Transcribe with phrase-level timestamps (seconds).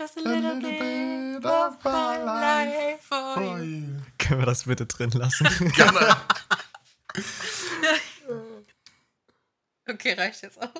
[0.00, 4.00] Just a little, bit of my life for you.
[4.16, 5.46] Können wir das bitte drin lassen?
[5.74, 6.16] Gerne.
[9.90, 10.70] Okay, reicht jetzt auch.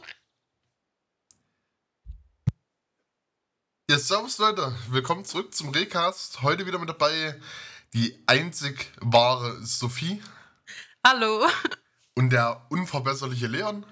[3.90, 6.42] Ja, servus Leute, willkommen zurück zum Recast.
[6.42, 7.40] Heute wieder mit dabei
[7.94, 10.22] die einzig wahre Sophie
[11.02, 11.48] Hallo.
[12.14, 13.86] und der unverbesserliche Leon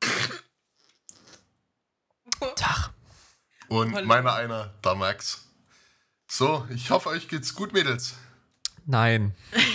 [2.54, 2.90] Tag.
[3.70, 4.06] Und Hallo.
[4.06, 5.46] meiner einer, der Max.
[6.28, 8.14] So, ich hoffe, euch geht's gut, Mädels.
[8.86, 9.34] Nein.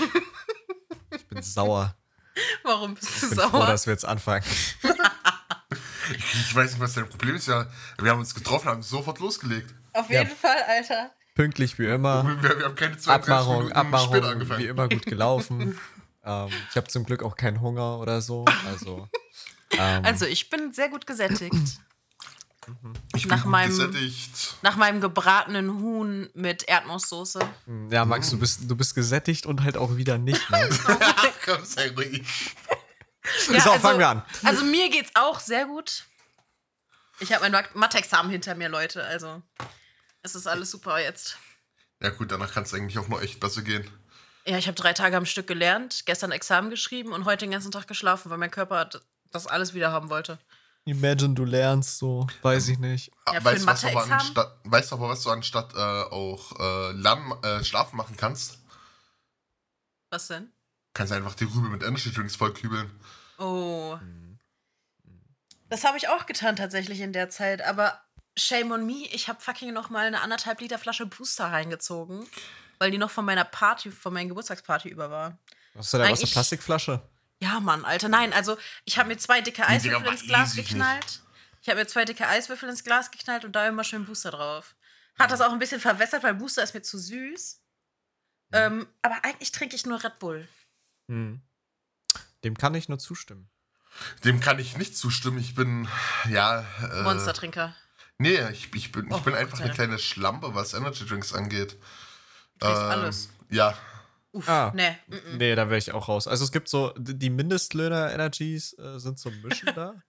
[1.11, 1.95] Ich bin sauer.
[2.63, 3.67] Warum bist du Ich bin froh, sauer?
[3.67, 4.43] dass wir jetzt anfangen.
[6.11, 7.47] Ich weiß nicht, was dein Problem ist.
[7.47, 7.65] Ja,
[7.99, 9.73] wir haben uns getroffen, haben sofort losgelegt.
[9.93, 10.21] Auf Ja.
[10.21, 11.11] jeden Fall, Alter.
[11.33, 12.23] Pünktlich wie immer.
[12.41, 14.65] Wir, wir haben keine 32 Abmachung, Minuten später Abmachung wie angefangen.
[14.67, 15.79] immer gut gelaufen.
[16.23, 18.45] ähm, ich habe zum Glück auch keinen Hunger oder so.
[18.67, 19.07] Also,
[19.71, 21.79] ähm, Also, ich bin sehr gut gesättigt.
[23.15, 24.55] Ich bin nach meinem- gesättigt.
[24.61, 27.39] Nach meinem gebratenen Huhn mit Erdnusssoße.
[27.91, 30.49] ja, Max, du bist, du bist gesättigt und halt auch wieder nicht.
[30.49, 30.69] Ne?
[31.45, 32.23] Komm, sei ruhig.
[33.51, 34.23] Ja, so, also- fangen wir an.
[34.43, 36.05] Also, mir geht's auch sehr gut.
[37.19, 39.03] Ich habe mein Mat- Mathe-Examen hinter mir, Leute.
[39.03, 39.41] Also,
[40.21, 41.37] es ist alles super jetzt.
[42.01, 43.89] Ja gut, danach kann es eigentlich auch nur echt besser gehen.
[44.45, 47.71] Ja, ich habe drei Tage am Stück gelernt, gestern Examen geschrieben und heute den ganzen
[47.71, 48.89] Tag geschlafen, weil mein Körper
[49.31, 50.37] das alles wieder haben wollte.
[50.85, 52.27] Imagine, du lernst so.
[52.43, 53.11] Weiß ich nicht.
[53.31, 56.91] Ja, weißt, was du aber anstatt, weißt du aber, was du anstatt äh, auch äh,
[56.91, 58.59] lernen, äh, schlafen machen kannst?
[60.11, 60.51] Was denn?
[60.93, 62.91] Kannst einfach die Rübe mit Energy Drinks vollkübeln.
[63.39, 63.97] Oh.
[65.69, 67.99] Das habe ich auch getan tatsächlich in der Zeit, aber
[68.37, 72.27] shame on me, ich habe fucking noch mal eine anderthalb Liter Flasche Booster reingezogen,
[72.77, 75.39] weil die noch von meiner Party, von meiner Geburtstagsparty über war.
[75.75, 77.01] Hast du da was eine Plastikflasche?
[77.45, 80.69] Ja, Mann, Alter, nein, also ich habe mir zwei dicke Eiswürfel ins Glas easy nicht.
[80.69, 81.21] geknallt.
[81.61, 84.75] Ich habe mir zwei dicke Eiswürfel ins Glas geknallt und da immer schön Booster drauf.
[85.19, 87.61] Hat das auch ein bisschen verwässert, weil Booster ist mir zu süß.
[88.51, 90.47] Ähm, aber eigentlich trinke ich nur Red Bull.
[91.07, 91.41] Hm.
[92.43, 93.49] Dem kann ich nur zustimmen.
[94.23, 95.37] Dem kann ich nicht zustimmen.
[95.37, 95.87] Ich bin,
[96.29, 96.65] ja.
[96.81, 97.75] Äh, Monstertrinker.
[98.17, 101.77] Nee, ich, ich bin, ich Oh, bin einfach eine kleine Schlampe, was Energy Drinks angeht.
[102.59, 103.29] Trinkst Ähm, alles.
[103.49, 103.77] Ja.
[104.35, 104.71] Uff, Ah.
[104.75, 104.91] nee.
[105.07, 105.37] mm, mm.
[105.37, 106.27] Nee, da wäre ich auch raus.
[106.27, 109.95] Also es gibt so, die Mindestlöhner-Energies äh, sind zum Mischen da.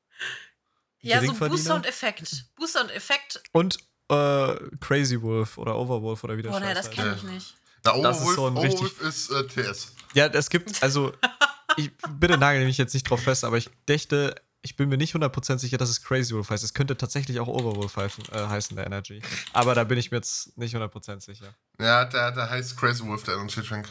[1.02, 1.32] Ja, so.
[1.34, 2.46] Booster und Effekt.
[2.56, 3.40] Booster und Effekt.
[3.52, 3.78] Und
[4.10, 7.54] äh, Crazy Wolf oder Overwolf oder wie der Oh, nee, das kenne ich nicht.
[7.84, 9.92] Na, Das ist Overwolf, so ein Overwolf ist äh, TS.
[10.14, 11.12] Ja, es gibt, also,
[11.76, 15.14] ich bitte nagel mich jetzt nicht drauf fest, aber ich dächte, ich bin mir nicht
[15.14, 16.64] 100% sicher, dass es Crazy Wolf heißt.
[16.64, 19.22] Es könnte tatsächlich auch Overwolf heißen, äh, heißen, der Energy.
[19.52, 21.54] Aber da bin ich mir jetzt nicht 100% sicher.
[21.78, 23.86] Ja, der, der heißt Crazy Wolf, der Energy Drink.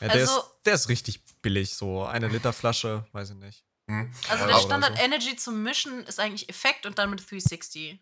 [0.00, 3.64] Ja, der, Also- ist, der ist richtig billig, so eine Liter Flasche, weiß ich nicht.
[3.88, 4.10] Hm.
[4.28, 5.02] Also der Standard so.
[5.02, 7.98] Energy zum Mischen ist eigentlich Effekt und dann mit 360.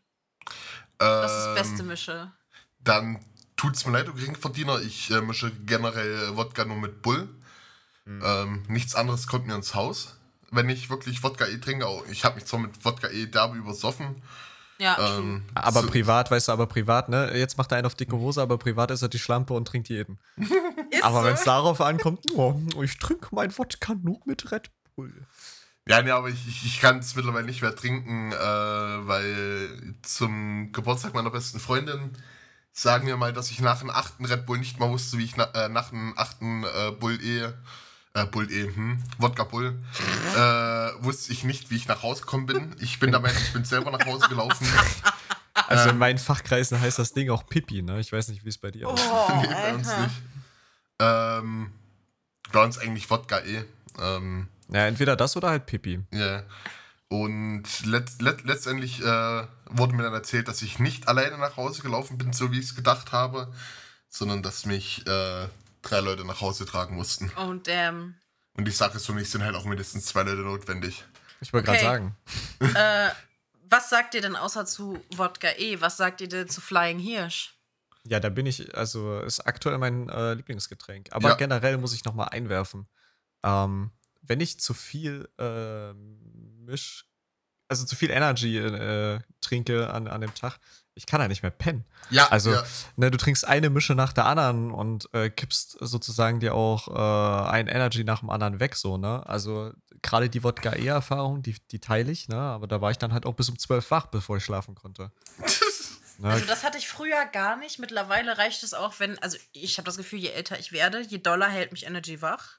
[0.99, 2.33] Das ist das beste Ähm, Mische.
[2.81, 3.25] Dann
[3.57, 4.81] tut's mir leid, du Geringverdiener.
[4.83, 7.29] Ich äh, mische generell Wodka nur mit Bull.
[8.05, 8.23] Hm.
[8.25, 10.17] Ähm, nichts anderes kommt mir ins Haus.
[10.51, 13.57] Wenn ich wirklich Wodka E trinke, auch, ich habe mich zwar mit Wodka E derbe
[13.57, 14.23] übersoffen.
[14.79, 15.17] Ja.
[15.19, 17.37] Ähm, Aber so- privat, weißt du, aber privat, ne?
[17.37, 19.89] Jetzt macht er einen auf dicke Hose, aber privat ist er die Schlampe und trinkt
[19.89, 20.19] jeden.
[21.03, 21.25] Aber so.
[21.27, 25.13] wenn es darauf ankommt, oh, ich trinke mein Wodka nur mit Red Bull.
[25.89, 30.71] Ja, nee, aber ich, ich, ich kann es mittlerweile nicht mehr trinken, äh, weil zum
[30.71, 32.13] Geburtstag meiner besten Freundin
[32.73, 35.37] sagen wir mal, dass ich nach dem achten Red Bull nicht mal wusste, wie ich
[35.37, 37.49] na, äh, nach dem achten äh, Bull E,
[38.15, 39.79] äh, Bull E, hm, Wodka Bull,
[40.35, 40.39] äh,
[41.05, 42.75] wusste ich nicht, wie ich nach Hause gekommen bin.
[42.81, 44.67] Ich bin Meinung, ich bin selber nach Hause gelaufen.
[45.55, 45.99] Also in Ähm.
[45.99, 48.01] meinen Fachkreisen heißt das Ding auch Pipi, ne?
[48.01, 49.09] Ich weiß nicht, wie es bei dir aussieht.
[49.11, 50.03] Oh, nee, bei uns Alter.
[50.03, 50.15] nicht.
[50.99, 51.73] Ähm,
[52.53, 53.65] bei uns eigentlich Wodka E.
[53.99, 56.01] Ähm, Ja, entweder das oder halt Pipi.
[56.13, 56.43] Ja.
[57.09, 61.83] Und let, let, letztendlich äh, wurde mir dann erzählt, dass ich nicht alleine nach Hause
[61.83, 63.53] gelaufen bin, so wie ich es gedacht habe,
[64.09, 65.47] sondern dass mich äh,
[65.83, 67.31] drei Leute nach Hause tragen mussten.
[67.37, 68.15] Oh, damn.
[68.55, 71.05] Und die Sache ist für mich, sind halt auch mindestens zwei Leute notwendig.
[71.41, 71.81] Ich wollte Okay.
[71.81, 72.17] gerade sagen.
[72.75, 73.11] äh,
[73.69, 75.81] was sagt ihr denn außer zu Wodka E?
[75.81, 77.55] Was sagt ihr denn zu Flying Hirsch?
[78.05, 81.09] Ja, da bin ich, also ist aktuell mein äh, Lieblingsgetränk.
[81.13, 81.35] Aber Ja.
[81.37, 82.89] generell muss ich nochmal einwerfen.
[83.45, 83.91] Ähm,
[84.23, 87.07] wenn ich zu viel äh, misch,
[87.69, 90.59] also zu viel Energy äh, trinke an, an dem Tag,
[90.95, 91.85] ich kann da nicht mehr pennen.
[92.11, 92.65] Ja, Also, ja.
[92.97, 97.51] ne, du trinkst eine Mische nach der anderen und äh, kippst sozusagen dir auch äh,
[97.51, 99.27] ein Energy nach dem anderen weg, so, ne?
[99.27, 99.73] Also,
[100.03, 102.37] gerade die Wodka-E-Erfahrung, die, die teile ich, ne?
[102.37, 105.13] Aber da war ich dann halt auch bis um 12 wach, bevor ich schlafen konnte.
[106.19, 106.31] Ne?
[106.31, 107.79] Also das hatte ich früher gar nicht.
[107.79, 111.19] Mittlerweile reicht es auch, wenn, also ich habe das Gefühl, je älter ich werde, je
[111.19, 112.59] doller hält mich Energy wach.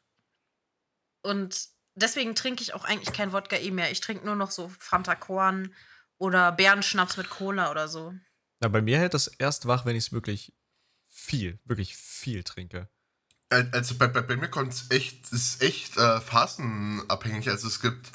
[1.22, 3.92] Und deswegen trinke ich auch eigentlich kein Wodka eh mehr.
[3.92, 5.74] Ich trinke nur noch so Fanta Korn
[6.18, 8.14] oder Bärenschnaps mit Cola oder so.
[8.60, 10.54] Na, bei mir hält das erst wach, wenn ich es wirklich
[11.10, 12.90] viel, wirklich viel trinke.
[13.50, 17.50] Also bei, bei, bei mir kommt es echt, ist echt äh, phasenabhängig.
[17.50, 18.12] Also es gibt,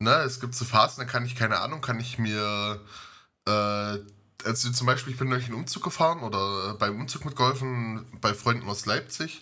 [0.00, 2.80] ne, es gibt so Phasen, da kann ich, keine Ahnung, kann ich mir,
[3.46, 3.98] äh,
[4.44, 8.68] also zum Beispiel, ich bin durch einen Umzug gefahren oder beim Umzug mitgeholfen bei Freunden
[8.68, 9.40] aus Leipzig.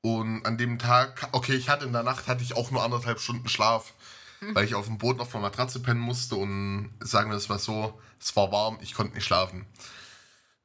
[0.00, 3.20] Und an dem Tag, okay, ich hatte in der Nacht, hatte ich auch nur anderthalb
[3.20, 3.92] Stunden Schlaf.
[4.54, 7.58] weil ich auf dem Boden auf einer Matratze pennen musste und sagen wir es mal
[7.58, 9.66] so, es war warm, ich konnte nicht schlafen.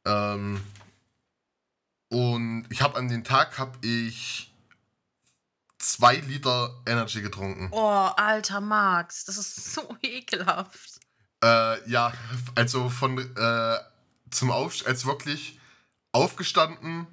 [0.05, 0.61] Ähm,
[2.09, 4.53] und ich habe an den Tag habe ich
[5.77, 7.69] zwei Liter Energy getrunken.
[7.71, 10.99] Oh, alter Max, das ist so ekelhaft.
[11.43, 12.13] Äh, ja,
[12.55, 13.77] also von äh,
[14.31, 15.59] zum Aufstehen, als wirklich
[16.11, 17.05] aufgestanden,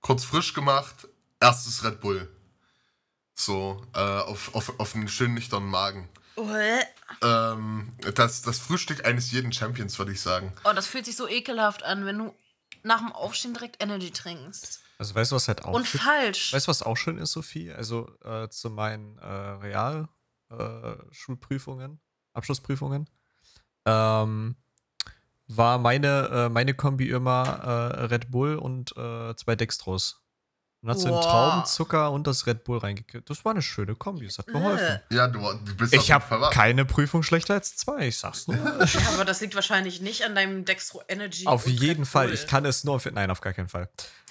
[0.00, 1.08] kurz frisch gemacht,
[1.40, 2.28] erstes Red Bull.
[3.38, 6.08] So, äh, auf, auf, auf einen schönen nüchternen Magen.
[7.22, 10.52] Ähm, das, das Frühstück eines jeden Champions, würde ich sagen.
[10.64, 12.34] Oh, das fühlt sich so ekelhaft an, wenn du
[12.82, 14.80] nach dem Aufstehen direkt Energy trinkst.
[14.98, 16.52] Also weißt du, was halt auch Und schön, falsch.
[16.52, 17.72] Weißt du, was auch schön ist, Sophie?
[17.72, 19.26] Also äh, zu meinen äh,
[20.50, 21.98] Realschulprüfungen, äh,
[22.32, 23.08] Abschlussprüfungen,
[23.84, 24.56] ähm,
[25.46, 30.24] war meine, äh, meine Kombi immer äh, Red Bull und äh, zwei Dextros.
[30.88, 33.28] Und hat so den Traubenzucker und das Red Bull reingekippt.
[33.28, 35.00] Das war eine schöne Kombi, das hat geholfen.
[35.10, 38.56] Ja, du, du bist Ich habe keine Prüfung schlechter als zwei, ich sag's nur.
[38.56, 41.46] ja, aber das liegt wahrscheinlich nicht an deinem Dextro Energy.
[41.46, 43.00] Auf jeden Fall, ich kann es nur.
[43.12, 43.88] Nein, auf gar keinen Fall.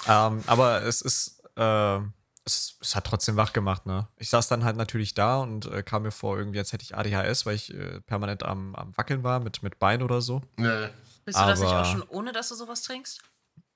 [0.08, 1.42] Ähm, aber es ist.
[1.56, 2.00] Äh,
[2.46, 4.08] es, es, hat trotzdem wach gemacht, ne?
[4.16, 6.96] Ich saß dann halt natürlich da und äh, kam mir vor, irgendwie, als hätte ich
[6.96, 10.42] ADHS, weil ich äh, permanent am, am Wackeln war mit, mit Bein oder so.
[10.56, 10.88] Nee.
[11.26, 13.22] Bist du aber das nicht auch schon ohne, dass du sowas trinkst?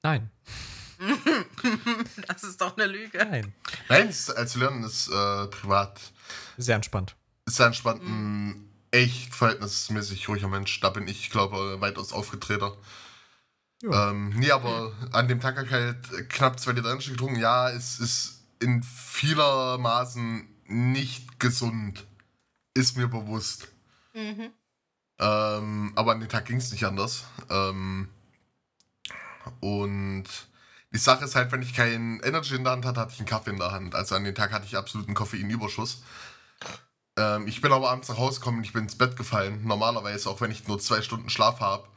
[0.04, 0.32] Nein.
[2.28, 3.18] das ist doch eine Lüge.
[3.18, 3.54] Nein.
[3.90, 6.00] Nein, als Lernen ist äh, privat.
[6.58, 7.16] Sehr entspannt.
[7.46, 8.04] Sehr entspannt.
[8.04, 8.10] Mhm.
[8.10, 10.80] Ein echt verhältnismäßig ruhiger Mensch.
[10.80, 12.78] Da bin ich, glaube weitaus aufgetreter.
[13.84, 17.40] Ähm, nee, aber an dem Tag habe ich halt knapp zwei Liter Energy getrunken.
[17.40, 22.06] Ja, es ist in vielermaßen nicht gesund.
[22.76, 23.70] Ist mir bewusst.
[24.14, 24.52] Mhm.
[25.20, 27.26] Ähm, aber an dem Tag ging es nicht anders.
[27.50, 28.10] Ähm,
[29.60, 30.26] und
[30.94, 33.28] die Sache ist halt, wenn ich keinen Energy in der Hand hatte, hatte ich einen
[33.28, 33.96] Kaffee in der Hand.
[33.96, 36.04] Also an dem Tag hatte ich absoluten Koffeinüberschuss.
[37.18, 39.66] Ähm, ich bin aber abends nach Hause gekommen und ich bin ins Bett gefallen.
[39.66, 41.88] Normalerweise, auch wenn ich nur zwei Stunden Schlaf habe,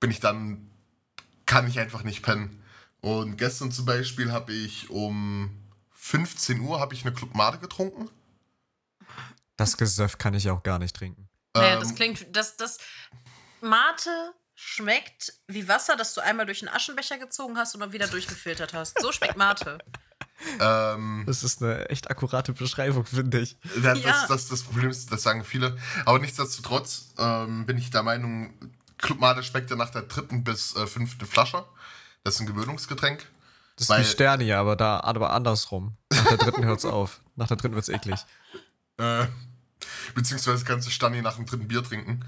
[0.00, 0.70] bin ich dann,
[1.46, 2.62] kann ich einfach nicht pennen.
[3.00, 5.50] Und gestern zum Beispiel habe ich um
[5.90, 8.08] 15 Uhr habe ich eine Club Mate getrunken.
[9.56, 11.28] Das Gesöff kann ich auch gar nicht trinken.
[11.54, 12.78] Naja, ähm, das klingt, das, das
[13.60, 14.34] Mate
[14.64, 18.72] schmeckt wie Wasser, das du einmal durch einen Aschenbecher gezogen hast und dann wieder durchgefiltert
[18.72, 19.00] hast.
[19.00, 19.78] So schmeckt Mate.
[20.58, 23.56] Ähm, das ist eine echt akkurate Beschreibung, finde ich.
[23.80, 24.10] Das, ja.
[24.10, 25.76] das, das, das, Problem ist, das sagen viele.
[26.04, 28.52] Aber nichtsdestotrotz ähm, bin ich der Meinung,
[28.98, 31.64] Club Mate schmeckt ja nach der dritten bis äh, fünften Flasche.
[32.24, 33.24] Das ist ein Gewöhnungsgetränk.
[33.76, 35.96] Das ist wie Sterni, aber da aber andersrum.
[36.10, 37.20] Nach der dritten hört es auf.
[37.36, 38.18] Nach der dritten wird es eklig.
[38.98, 39.26] Äh,
[40.16, 42.24] beziehungsweise kannst du Sterni nach dem dritten Bier trinken.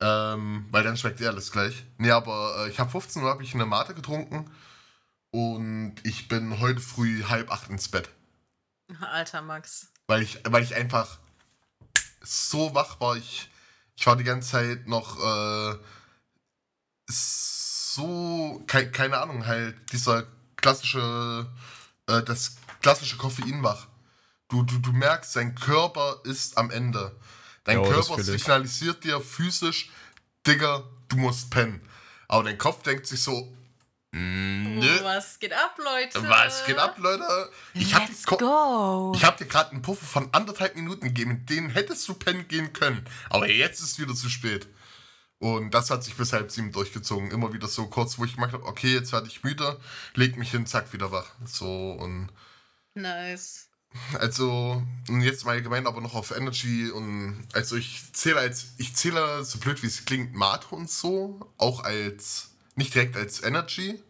[0.00, 1.84] Ähm, weil dann schmeckt eh alles gleich.
[1.96, 4.50] Nee, aber äh, ich habe 15 Uhr habe ich eine Mate getrunken
[5.30, 8.08] und ich bin heute früh halb acht ins Bett.
[9.00, 9.88] Alter Max.
[10.06, 11.18] Weil ich, weil ich einfach
[12.22, 13.16] so wach war.
[13.16, 13.50] Ich,
[13.96, 15.78] ich war die ganze Zeit noch äh,
[17.08, 20.26] so, ke keine Ahnung, halt dieser
[20.56, 21.46] klassische,
[22.06, 23.88] äh, das klassische Koffein wach.
[24.48, 27.14] Du, du, du merkst, dein Körper ist am Ende.
[27.68, 29.90] Dein jo, Körper signalisiert dir physisch,
[30.46, 31.82] Digga, du musst pennen.
[32.26, 33.54] Aber dein Kopf denkt sich so,
[34.12, 35.00] mm, Nö.
[35.02, 36.26] Was geht ab, Leute?
[36.26, 37.50] Was geht ab, Leute?
[37.74, 39.12] Ich Let's hab, go.
[39.14, 42.48] Ich hab dir gerade einen Puffer von anderthalb Minuten gegeben, in denen hättest du pennen
[42.48, 43.04] gehen können.
[43.28, 44.66] Aber jetzt ist wieder zu spät.
[45.38, 47.30] Und das hat sich bis halb sieben durchgezogen.
[47.30, 49.78] Immer wieder so kurz, wo ich gemacht habe, okay, jetzt werde ich müde,
[50.14, 51.30] leg mich hin, zack, wieder wach.
[51.44, 52.30] So und.
[52.94, 53.67] Nice.
[54.18, 59.44] Also, jetzt mal allgemein aber noch auf Energy und also ich zähle als, ich zähle
[59.44, 64.02] so blöd wie es klingt, Mate und so, auch als, nicht direkt als Energy,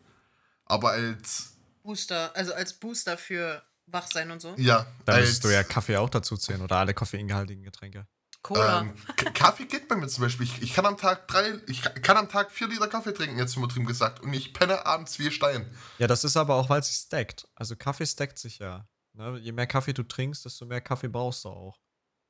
[0.64, 4.54] aber als Booster, also als Booster für Wachsein und so.
[4.58, 4.86] Ja.
[5.04, 8.06] Da müsstest du ja Kaffee auch dazu zählen oder alle koffeingehaltigen Getränke.
[8.42, 8.82] Cola.
[8.82, 8.94] Ähm,
[9.34, 10.46] Kaffee geht bei mir zum Beispiel.
[10.46, 13.56] Ich, ich, kann am Tag drei, ich kann am Tag vier Liter Kaffee trinken, jetzt
[13.56, 14.20] übertrieben gesagt.
[14.20, 15.74] Und ich penne abends wie Stein.
[15.98, 17.48] Ja, das ist aber auch, weil es sich stackt.
[17.54, 18.86] Also Kaffee stackt sich ja.
[19.18, 19.38] Ne?
[19.40, 21.78] Je mehr Kaffee du trinkst, desto mehr Kaffee brauchst du auch.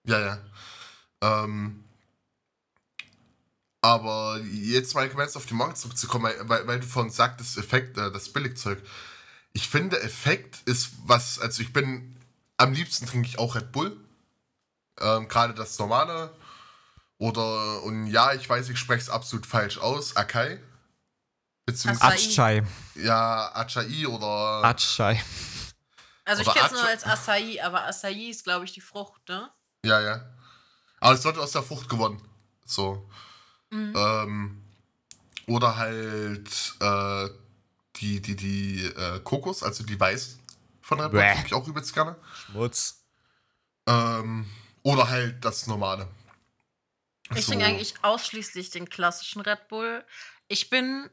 [0.04, 0.38] Ja, ja.
[1.21, 1.85] Ähm,
[3.83, 8.11] aber jetzt mal ganz auf die Morgen zurückzukommen, weil, weil du vorhin sagtest, Effekt, äh,
[8.11, 8.83] das Billigzeug.
[9.52, 12.16] Ich finde, Effekt ist was, also ich bin,
[12.57, 13.97] am liebsten trinke ich auch Red Bull.
[15.00, 16.35] Ähm, Gerade das normale.
[17.18, 20.61] Oder, und ja, ich weiß, ich spreche es absolut falsch aus, Akai.
[21.66, 22.62] Beziehungsweise, Acai.
[22.95, 24.64] ja, Acai oder.
[24.64, 25.23] Acai.
[26.29, 29.51] Also ich kenne es nur als Acai, aber Acai ist, glaube ich, die Frucht, ne?
[29.83, 30.29] Ja, ja.
[31.01, 32.21] Aber es wird aus der Frucht gewonnen.
[32.67, 33.09] So.
[33.71, 33.95] Mhm.
[33.97, 34.63] Ähm,
[35.47, 37.29] oder halt äh,
[37.97, 40.39] die, die, die äh, Kokos, also die Weiß
[40.83, 42.17] von Red Bull, trinke ich auch übelst gerne.
[42.35, 43.03] Schmutz.
[43.87, 44.51] Ähm,
[44.83, 46.09] oder halt das normale.
[47.35, 47.53] Ich So.
[47.53, 50.05] trinke eigentlich ausschließlich den klassischen Red Bull.
[50.49, 51.09] Ich bin,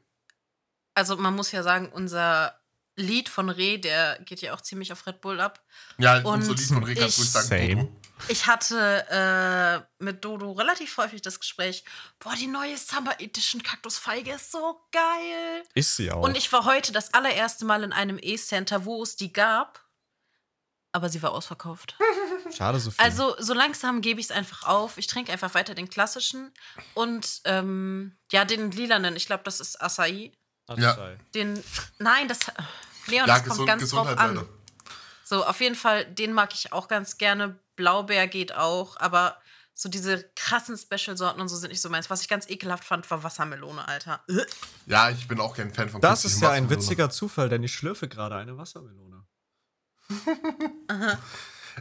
[0.93, 2.59] also man muss ja sagen, unser
[2.95, 5.61] Lied von Reh, der geht ja auch ziemlich auf Red Bull ab.
[5.97, 7.47] Ja, Und unser Lied von Rick kannst du sagen.
[7.47, 7.91] Same.
[8.29, 11.83] Ich hatte äh, mit Dodo relativ häufig das Gespräch,
[12.19, 15.63] boah, die neue Summer Edition Kaktusfeige ist so geil.
[15.73, 16.23] Ist sie auch.
[16.23, 19.85] Und ich war heute das allererste Mal in einem E-Center, wo es die gab,
[20.93, 21.97] aber sie war ausverkauft.
[22.55, 23.03] Schade so viel.
[23.03, 24.97] Also so langsam gebe ich es einfach auf.
[24.97, 26.53] Ich trinke einfach weiter den klassischen
[26.93, 29.17] und ähm, ja, den lilanen.
[29.17, 30.31] Ich glaube, das ist Acai.
[30.67, 31.17] Acai.
[31.33, 31.63] Den,
[31.99, 32.39] nein, das,
[33.07, 34.45] Leon, Ja, das kommt ganz drauf an.
[35.23, 37.57] So, auf jeden Fall, den mag ich auch ganz gerne.
[37.75, 39.37] Blaubeer geht auch, aber
[39.73, 42.09] so diese krassen Special-Sorten und so sind nicht so meins.
[42.09, 44.23] Was ich ganz ekelhaft fand, war Wassermelone, Alter.
[44.87, 47.73] Ja, ich bin auch kein Fan von Das ist ja ein witziger Zufall, denn ich
[47.73, 49.25] schlürfe gerade eine Wassermelone.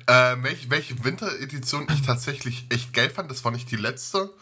[0.08, 4.34] Äh, welche, welche Winteredition ich tatsächlich echt geil fand, das war nicht die letzte.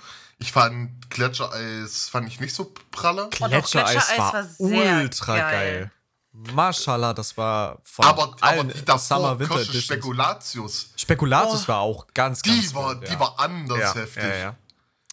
[0.43, 3.29] Ich fand Gletschereis fand ich nicht so pralle.
[3.31, 5.51] doch, Gletschereis Gletschereis war, war sehr ultra geil.
[5.81, 5.91] geil.
[6.35, 9.65] Mashallah, das war von Aber, aber allen die davor, Summer Winter.
[9.65, 11.69] Spekulatius, Spekulatius Oh.
[11.69, 13.21] war auch ganz, ganz die war, gut, die ja.
[13.21, 14.23] war anders ja, heftig.
[14.25, 14.57] Ja, ja.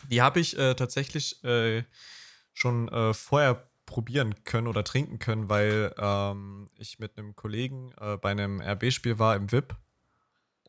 [0.10, 1.84] Die habe ich äh, tatsächlich äh,
[2.54, 8.16] schon äh, vorher probieren können oder trinken können, weil ähm, ich mit einem Kollegen äh,
[8.18, 9.76] bei einem RB-Spiel war im VIP.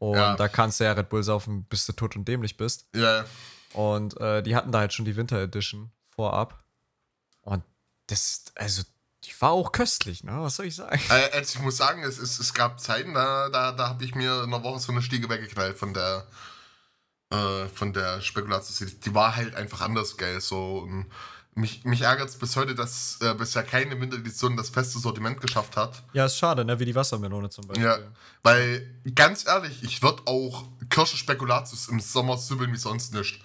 [0.00, 0.34] Und Ja.
[0.34, 2.86] da kannst du ja Red Bull saufen, bis du tot und dämlich bist.
[2.94, 3.24] Ja,
[3.74, 6.64] Und äh, die hatten da halt schon die Winter Edition vorab.
[7.42, 7.62] Und
[8.08, 8.82] das, also,
[9.24, 10.32] die war auch köstlich, ne?
[10.40, 11.00] Was soll ich sagen?
[11.10, 14.14] Äh, also ich muss sagen, es, es, es gab Zeiten, da, da, da habe ich
[14.14, 16.26] mir in einer Woche so eine Stiege weggeknallt von der
[17.30, 18.84] äh, von der Spekulatius.
[19.00, 20.40] Die war halt einfach anders geil.
[20.40, 20.78] So.
[20.78, 21.06] Und
[21.54, 25.76] mich mich ärgert es bis heute, dass äh, bisher keine Winteredition das feste Sortiment geschafft
[25.76, 26.02] hat.
[26.12, 26.78] Ja, ist schade, ne?
[26.78, 27.86] Wie die Wassermelone zum Beispiel.
[27.86, 27.98] Ja,
[28.42, 33.40] weil ganz ehrlich, ich würde auch Kirsche Spekulatius im Sommer sübbeln wie sonst nicht.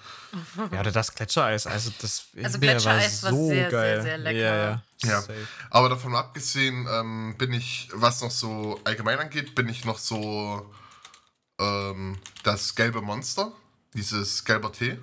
[0.71, 4.01] Ja, oder das Gletschereis, also das Also Gletschereis war so sehr, sehr, geil.
[4.01, 4.37] sehr lecker.
[4.37, 4.81] Ja, ja.
[5.03, 5.23] Ja.
[5.69, 10.69] Aber davon abgesehen ähm, bin ich, was noch so allgemein angeht, bin ich noch so
[11.59, 13.51] ähm, das gelbe Monster,
[13.93, 14.97] dieses gelber Tee.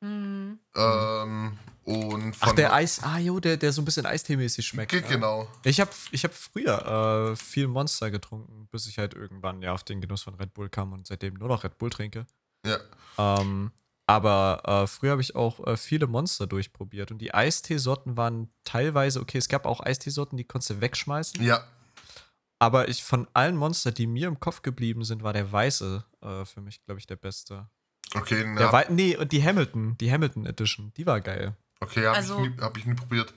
[0.00, 0.58] Mhm.
[0.74, 4.92] Ähm, und von Ach, der Eis, ah jo, der, der so ein bisschen Eistee-mäßig schmeckt.
[4.92, 5.08] Ge- ja.
[5.08, 5.48] Genau.
[5.64, 9.84] Ich habe ich hab früher äh, viel Monster getrunken, bis ich halt irgendwann ja auf
[9.84, 12.26] den Genuss von Red Bull kam und seitdem nur noch Red Bull trinke.
[12.64, 12.78] Ja.
[13.18, 13.72] Ähm,
[14.06, 19.20] aber äh, früher habe ich auch äh, viele Monster durchprobiert und die Eisteesorten waren teilweise,
[19.20, 21.42] okay, es gab auch Eisteesorten, die konntest du wegschmeißen.
[21.42, 21.62] Ja.
[22.58, 26.44] Aber ich von allen Monster, die mir im Kopf geblieben sind, war der weiße äh,
[26.44, 27.68] für mich, glaube ich, der beste.
[28.14, 28.72] Okay, Der ja.
[28.72, 31.56] Wei nee, und die Hamilton, die Hamilton Edition, die war geil.
[31.80, 33.32] okay, habe Also- ich, nie- hab ich nie probiert.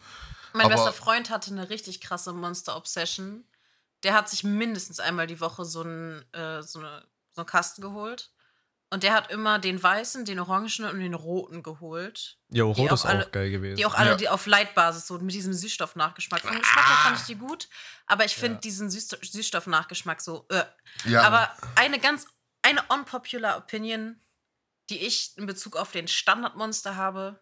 [0.53, 3.44] Mein Aber- bester Freund hatte eine richtig krasse Monster-Obsession.
[4.03, 7.82] Der hat sich mindestens einmal die Woche so einen, äh, so, eine, so einen Kasten
[7.82, 8.32] geholt.
[8.89, 12.38] Und der hat immer den weißen, den orangen und den roten geholt.
[12.51, 13.77] Jo, Rot auch ist alle- auch geil gewesen.
[13.77, 14.15] Die auch alle Ja.
[14.18, 16.42] die auf Leitbasis so mit diesem Süßstoff-Nachgeschmack.
[16.42, 17.70] Vom Geschmack her fand ich die gut,
[18.06, 18.60] aber ich finde Ja.
[18.60, 20.46] diesen Süß Süßstoff-Nachgeschmack so.
[20.50, 20.63] Äh.
[21.06, 21.24] Ja.
[21.24, 22.27] Aber eine ganz,
[22.62, 24.20] eine unpopular Opinion,
[24.93, 27.39] die ich in Bezug auf den Standardmonster habe,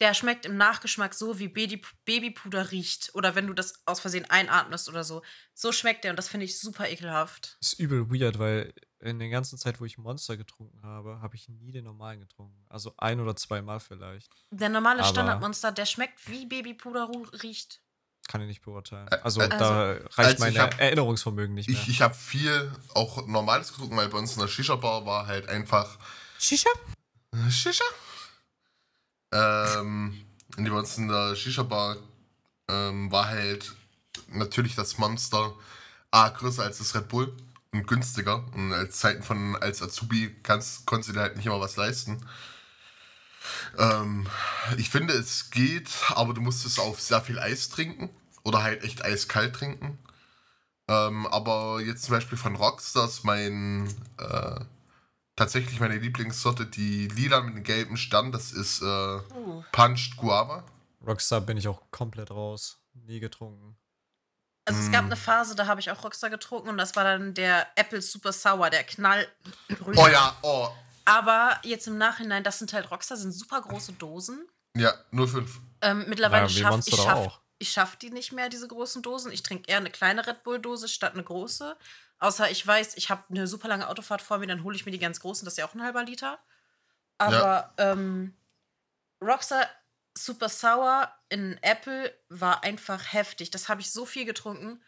[0.00, 3.10] der schmeckt im Nachgeschmack so, wie Baby Babypuder riecht.
[3.14, 5.22] Oder wenn du das aus Versehen einatmest oder so.
[5.54, 7.56] So schmeckt der und das finde ich super ekelhaft.
[7.60, 11.48] ist übel weird, weil in der ganzen Zeit, wo ich Monster getrunken habe, habe ich
[11.48, 12.64] nie den normalen getrunken.
[12.68, 14.30] Also ein oder zweimal vielleicht.
[14.50, 17.10] Der normale Aber- Standardmonster, der schmeckt wie Babypuder
[17.42, 17.80] riecht.
[18.28, 19.08] Kann ich nicht beurteilen.
[19.22, 21.78] Also, also- da reicht also mein hab- Erinnerungsvermögen nicht mehr.
[21.80, 25.48] ich ich habe viel auch Normales getrunken, weil bei uns in der Shisha-Bar war halt
[25.48, 25.96] einfach
[26.38, 26.70] Shisha?
[27.50, 27.84] Shisha?
[29.32, 30.26] Ähm,
[30.56, 31.96] und die uns in der Shisha-Bar
[32.68, 33.74] ähm, war halt
[34.28, 35.54] natürlich das Monster
[36.10, 37.36] A größer als das Red Bull
[37.72, 38.44] und günstiger.
[38.54, 42.24] Und als Zeiten von als Azubi kannst, konntest du dir halt nicht immer was leisten.
[43.78, 44.26] Ähm,
[44.76, 48.10] ich finde, es geht, aber du musst es auf sehr viel Eis trinken
[48.44, 49.98] oder halt echt eiskalt trinken.
[50.88, 53.88] Ähm, aber jetzt zum Beispiel von Rockstars mein
[54.18, 54.60] äh,
[55.36, 58.84] tatsächlich meine Lieblingssorte, die lila mit dem gelben Stern, das ist äh,
[59.34, 59.62] Uh.
[59.72, 60.64] Punched Guava.
[61.06, 62.78] Rockstar bin ich auch komplett raus.
[62.94, 63.76] Nie getrunken.
[64.64, 65.06] Also es gab Mm.
[65.06, 68.32] eine Phase, da habe ich auch Rockstar getrunken und das war dann der Apple Super
[68.32, 69.28] Sour, der Knall.
[69.94, 70.68] Oh ja, oh,
[71.04, 74.48] Aber jetzt im Nachhinein, das sind halt Rockstar, sind super große Dosen.
[74.76, 75.60] ja, 05.
[75.82, 79.02] Ähm, mittlerweile Ja, wie schaff Monster ich schaff, ich schaffe die nicht mehr, diese großen
[79.02, 79.30] Dosen.
[79.30, 81.76] Ich trinke eher eine kleine Red Bull-Dose statt eine große.
[82.18, 84.92] Außer ich weiß, ich habe eine super lange Autofahrt vor mir, dann hole ich mir
[84.92, 86.38] die ganz großen, das ist ja auch ein halber Liter.
[87.18, 88.34] Aber ähm,
[89.22, 89.66] Rockstar
[90.16, 93.50] Super Sour in Apple war einfach heftig.
[93.50, 94.82] Das habe ich so viel getrunken.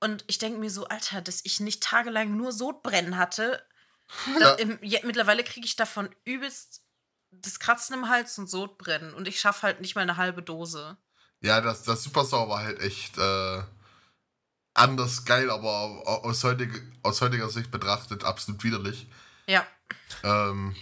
[0.00, 3.64] Und ich denke mir so, Alter, dass ich nicht tagelang nur Sodbrennen hatte.
[4.38, 4.52] Ja.
[4.56, 6.82] Im, ja, mittlerweile kriege ich davon übelst
[7.30, 9.14] das Kratzen im Hals und Sodbrennen.
[9.14, 10.98] Und ich schaffe halt nicht mal eine halbe Dose.
[11.40, 13.62] Ja, das, das Super Sauer war halt echt äh,
[14.74, 15.68] anders geil, aber
[16.06, 19.06] au- aus, heutige, aus heutiger Sicht betrachtet absolut widerlich.
[19.46, 19.66] Ja.
[20.22, 20.74] Ähm,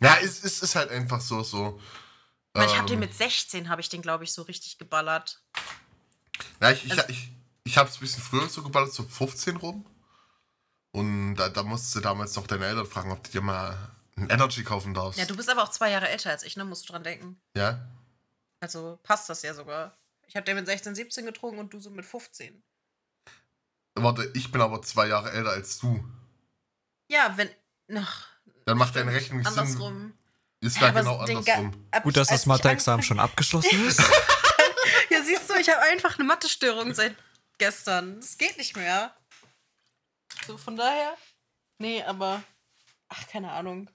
[0.00, 1.80] ja, es, es ist halt einfach so, so.
[2.54, 4.78] Ich, meine, ich habe den ähm, mit 16, habe ich den, glaube ich, so richtig
[4.78, 5.42] geballert.
[6.60, 7.30] Ja, ich, also- ich,
[7.64, 9.84] ich habe es ein bisschen früher so geballert, so 15 rum.
[10.92, 13.76] Und da, da musst du damals noch deine Eltern fragen, ob du dir mal
[14.16, 15.18] ein Energy kaufen darfst.
[15.18, 16.64] Ja, du bist aber auch zwei Jahre älter als ich, ne?
[16.64, 17.40] Musst du dran denken.
[17.54, 17.86] Ja?
[18.60, 19.97] Also passt das ja sogar.
[20.28, 22.62] Ich habe den mit 16, 17 getrunken und du so mit 15.
[23.94, 26.04] Warte, ich bin aber zwei Jahre älter als du.
[27.10, 27.50] Ja, wenn.
[27.96, 28.28] Ach,
[28.66, 29.46] Dann macht deine Rechnung Sinn.
[29.58, 30.12] andersrum.
[30.60, 31.86] Ist Ja, genau andersrum.
[31.90, 34.00] ab- Gut, dass das Mathe-Examen schon abgeschlossen ist.
[35.10, 37.16] Ja, siehst du, ich habe einfach eine Mathe-Störung seit
[37.58, 38.18] gestern.
[38.18, 39.16] Es geht nicht mehr.
[40.46, 41.16] So, von daher.
[41.78, 42.42] Nee, aber.
[43.08, 43.88] Ach, keine Ahnung.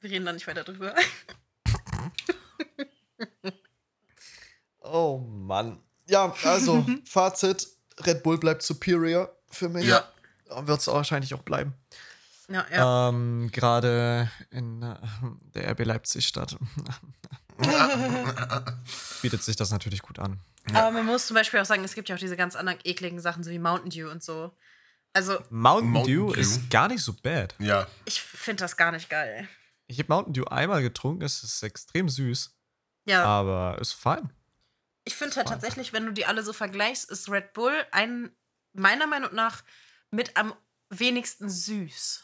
[0.00, 0.94] Wir reden da nicht weiter drüber.
[4.92, 5.80] oh Mann.
[6.06, 7.66] Ja, also Fazit:
[8.04, 9.86] Red Bull bleibt superior für mich.
[9.86, 10.04] Ja.
[10.62, 11.74] Wird es wahrscheinlich auch bleiben.
[12.48, 13.08] Ja, ja.
[13.08, 14.96] Ähm, Gerade in äh,
[15.54, 16.58] der RB Leipzig-Stadt
[19.22, 20.38] bietet sich das natürlich gut an.
[20.74, 23.20] Aber man muss zum Beispiel auch sagen, es gibt ja auch diese ganz anderen ekligen
[23.20, 24.52] Sachen, so wie Mountain Dew und so.
[25.14, 26.40] Also, Mountain, Mountain Dew Dew.
[26.40, 27.54] ist gar nicht so bad.
[27.58, 27.86] Ja.
[28.04, 29.48] ich finde das gar nicht geil.
[29.86, 32.54] Ich habe Mountain Dew einmal getrunken, es ist extrem süß,
[33.06, 34.30] Ja, aber ist fein.
[35.04, 38.30] Ich finde halt tatsächlich, wenn du die alle so vergleichst, ist Red Bull ein,
[38.72, 39.62] meiner Meinung nach,
[40.10, 40.54] mit am
[40.90, 42.22] wenigsten süß.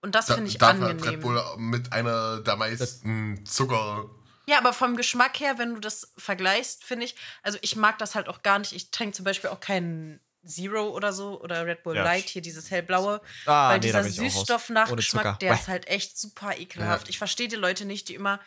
[0.00, 1.10] Und das Da, finde ich dafür hat angenehm.
[1.14, 4.10] Red Bull mit einer der meisten Zucker.
[4.46, 8.16] Ja, aber vom Geschmack her, wenn du das vergleichst, finde ich, also ich mag das
[8.16, 8.72] halt auch gar nicht.
[8.72, 12.02] Ich trinke zum Beispiel auch keinen Zero oder so oder Red Bull Ja.
[12.02, 17.06] Light, hier dieses hellblaue, Ah, weil nee, dieser Süßstoffnachgeschmack, der ist halt echt super ekelhaft.
[17.06, 17.10] Ja.
[17.10, 18.40] Ich verstehe die Leute nicht, die immer,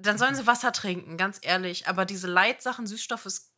[0.00, 1.86] dann sollen sie Wasser trinken, ganz ehrlich.
[1.88, 3.52] Aber diese Light-Sachen, Süßstoff ist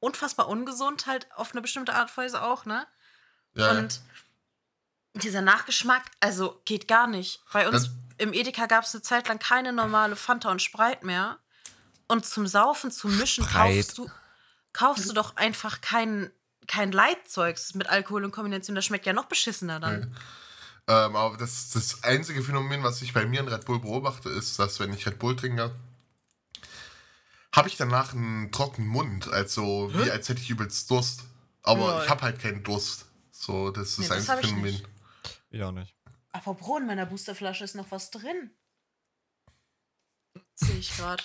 [0.00, 2.86] unfassbar ungesund halt auf eine bestimmte Art und Weise auch, ne?
[3.54, 3.70] Ja.
[3.70, 4.00] Und
[5.14, 7.40] dieser Nachgeschmack, also geht gar nicht.
[7.52, 11.06] Bei uns Das- im Edeka gab es eine Zeit lang keine normale Fanta und Sprite
[11.06, 11.38] mehr.
[12.08, 13.58] Und zum Saufen, zum Mischen Sprite.
[13.76, 14.10] kaufst du,
[14.72, 16.30] kaufst du doch einfach kein,
[16.66, 18.74] kein Leitzeugs mit Alkohol in Kombination.
[18.74, 20.14] Das schmeckt ja noch beschissener dann.
[20.86, 24.58] Ähm, aber das, das einzige Phänomen, was ich bei mir in Red Bull beobachte, ist,
[24.58, 25.74] dass wenn ich Red Bull trinke,
[27.54, 29.28] habe ich danach einen trockenen Mund.
[29.28, 31.24] Also wie als hätte ich übelst Durst.
[31.62, 32.02] Aber Lol.
[32.04, 33.06] ich habe halt keinen Durst.
[33.30, 34.72] So, das ist Nee, das einzige ich Phänomen.
[34.72, 34.84] nicht.
[35.50, 35.94] Ich auch nicht.
[36.32, 38.50] Apropos, in meiner Boosterflasche ist noch was drin.
[40.54, 41.22] Sehe ich gerade.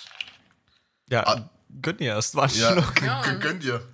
[1.10, 1.50] Ja, Ah.
[1.82, 3.02] gönn dir erst mal Ja, Schluck.
[3.02, 3.22] Ja.
[3.22, 3.86] gön- gönn dir.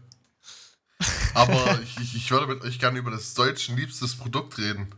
[1.34, 4.94] Aber ich, ich, ich würde mit euch gerne über das deutschen liebstes Produkt reden.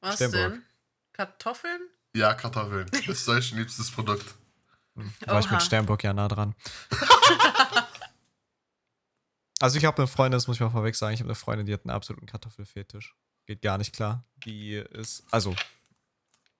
[0.00, 0.52] Was Sternburg.
[0.52, 0.62] denn?
[1.12, 1.80] Kartoffeln?
[2.14, 2.90] Ja, Kartoffeln.
[3.06, 4.34] Das deutschen liebstes Produkt.
[5.20, 5.54] Da war ich Oha.
[5.54, 6.54] mit Sternburg ja nah dran.
[9.60, 11.66] also ich habe eine Freundin, das muss ich mal vorweg sagen, ich habe eine Freundin,
[11.66, 13.14] die hat einen absoluten Kartoffelfetisch.
[13.46, 14.24] Geht gar nicht klar.
[14.44, 15.54] Die ist, also,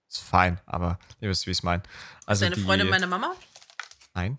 [0.08, 1.82] ist fein, aber ihr wisst, wie ich es meine.
[2.26, 3.34] Also Deine die, Freundin, meine Mama?
[4.14, 4.38] Nein.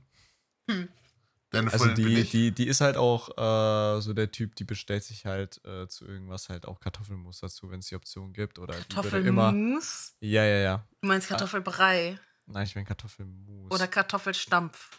[1.50, 2.32] Deine Also bin die, ich.
[2.32, 6.06] die, die ist halt auch äh, so der Typ, die bestellt sich halt äh, zu
[6.06, 8.60] irgendwas halt auch Kartoffelmus dazu, wenn es die Option gibt.
[8.60, 8.74] Oder.
[8.74, 10.16] Kartoffelmus?
[10.20, 10.88] Ja, ja, ja.
[11.02, 13.72] Du meinst Kartoffelbrei Nein, ich meine Kartoffelmus.
[13.72, 14.92] oder Kartoffelstampf.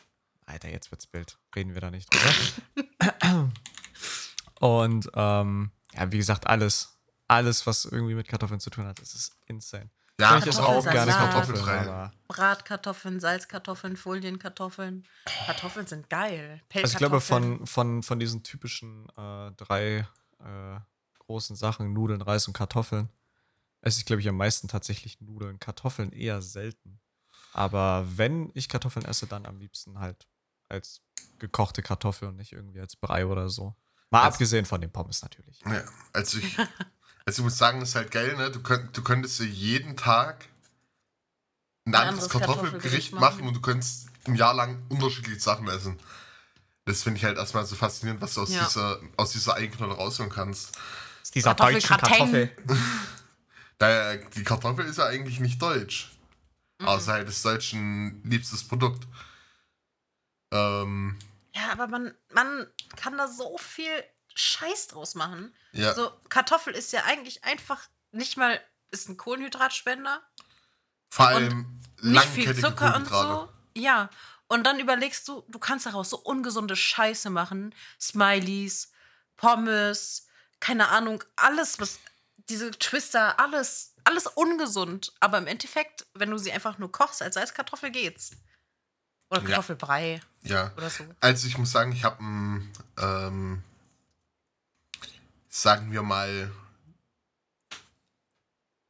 [0.47, 1.39] Alter, jetzt wird's Bild.
[1.55, 3.51] Reden wir da nicht drüber.
[4.61, 6.95] Und ähm, ja, wie gesagt, alles.
[7.31, 9.91] Alles, was irgendwie mit Kartoffeln zu tun hat, das ist insane.
[10.21, 15.07] Ja, ich esse auch gerne aber Bratkartoffeln, Salzkartoffeln, Folienkartoffeln.
[15.47, 16.61] Kartoffeln sind geil.
[16.75, 20.07] also ich glaube, von, von, von diesen typischen äh, drei
[20.41, 20.81] äh,
[21.21, 23.09] großen Sachen, Nudeln, Reis und Kartoffeln,
[23.81, 25.61] esse ich, glaube ich, am meisten tatsächlich Nudeln.
[25.61, 27.01] Kartoffeln eher selten.
[27.53, 30.27] Aber wenn ich Kartoffeln esse, dann am liebsten halt
[30.69, 31.01] als
[31.39, 33.75] gekochte Kartoffel und nicht irgendwie als Brei oder so.
[34.11, 35.61] Mal Also- abgesehen von den Pommes natürlich.
[35.65, 36.57] Ja, also ich,
[37.29, 38.51] also ich muss sagen, das ist halt geil, ne?
[38.51, 40.47] Du, könnt, du könntest jeden Tag
[41.87, 43.21] ein Ein anderes anderes Kartoffelgericht machen.
[43.21, 43.49] machen.
[43.49, 45.99] und du könntest ein Jahr lang unterschiedliche Sachen essen.
[46.87, 48.65] Das finde ich halt erstmal so faszinierend, was du aus Ja.
[48.65, 50.79] dieser, aus dieser Eigenknolle rausholen kannst.
[51.23, 52.51] Ist dieser Kartoffelgratin.
[53.77, 56.11] Da, die Kartoffel ist ja eigentlich nicht deutsch.
[56.81, 56.89] Mhm.
[56.89, 59.07] Außer halt des Deutschen liebstes Produkt.
[60.51, 61.17] Ähm,
[61.55, 63.91] Ja, aber man, man kann da so viel
[64.39, 65.55] Scheiß draus machen.
[65.73, 65.95] ja.
[65.95, 70.23] So, Kartoffel ist ja eigentlich einfach nicht mal, ist ein Kohlenhydratspender.
[71.11, 73.49] Vor allem Nicht viel Zucker und so.
[73.75, 74.11] Ja.
[74.47, 77.75] Und dann überlegst du, du kannst daraus so ungesunde Scheiße machen.
[78.01, 78.93] Smileys,
[79.37, 80.27] Pommes,
[80.61, 81.99] keine Ahnung, alles, was,
[82.49, 85.13] diese Twister, alles, alles ungesund.
[85.21, 88.31] Aber im Endeffekt, wenn du sie einfach nur kochst als Salzkartoffel, geht's.
[89.31, 89.47] Oder Ja.
[89.49, 90.73] Kartoffelbrei Ja.
[90.77, 91.05] oder so.
[91.21, 93.63] Also ich muss sagen, ich habe ein, ähm,
[95.49, 96.53] sagen wir mal,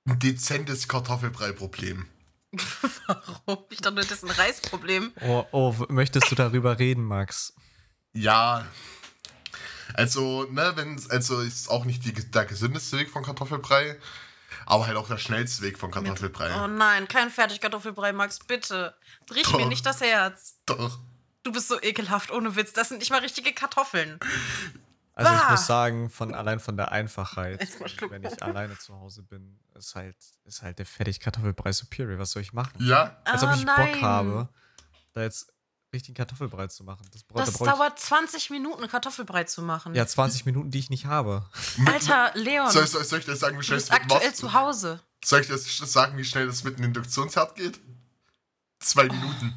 [0.06, 2.06] ein dezentes Kartoffelbrei-Problem.
[3.06, 3.64] Warum?
[3.70, 5.12] Ich dachte, das ist ein Reisproblem.
[5.20, 7.54] Oh, oh, möchtest du darüber reden, Max?
[8.12, 8.66] Ja.
[9.94, 13.98] Also, ne, wenn also ist auch nicht die, der gesündeste Weg von Kartoffelbrei,
[14.66, 16.54] aber halt auch der schnellste Weg von Kartoffelbrei.
[16.62, 18.94] Oh nein, kein Fertigkartoffelbrei, Max, bitte.
[19.26, 19.68] Brich mir Doch.
[19.68, 20.58] nicht das Herz.
[20.66, 20.98] Doch.
[21.42, 22.72] Du bist so ekelhaft, ohne Witz.
[22.72, 24.18] Das sind nicht mal richtige Kartoffeln.
[25.18, 28.10] Also ich muss sagen, von allein von der Einfachheit, schlucken.
[28.12, 32.18] wenn ich alleine zu Hause bin, ist halt, ist halt der Fertigkartoffelbrei superior.
[32.18, 32.72] Was soll ich machen?
[32.78, 33.92] Ja, Als ob Ah, ich nein.
[33.92, 34.48] Bock habe,
[35.14, 35.52] da jetzt
[35.92, 37.06] richtigen Kartoffelbrei zu machen.
[37.12, 39.94] Das, braucht- Das da dauert 20 Minuten, Kartoffelbrei zu machen.
[39.94, 41.48] ja 20 Minuten, die ich nicht habe.
[41.86, 44.34] Alter, Leon, soll, soll, soll ich dir sagen, wie du schnell bist es mit aktuell
[44.34, 45.00] zu Hause.
[45.24, 47.80] Soll ich dir sagen, wie schnell das mit einem Induktionsherd geht?
[48.80, 49.52] Zwei Minuten.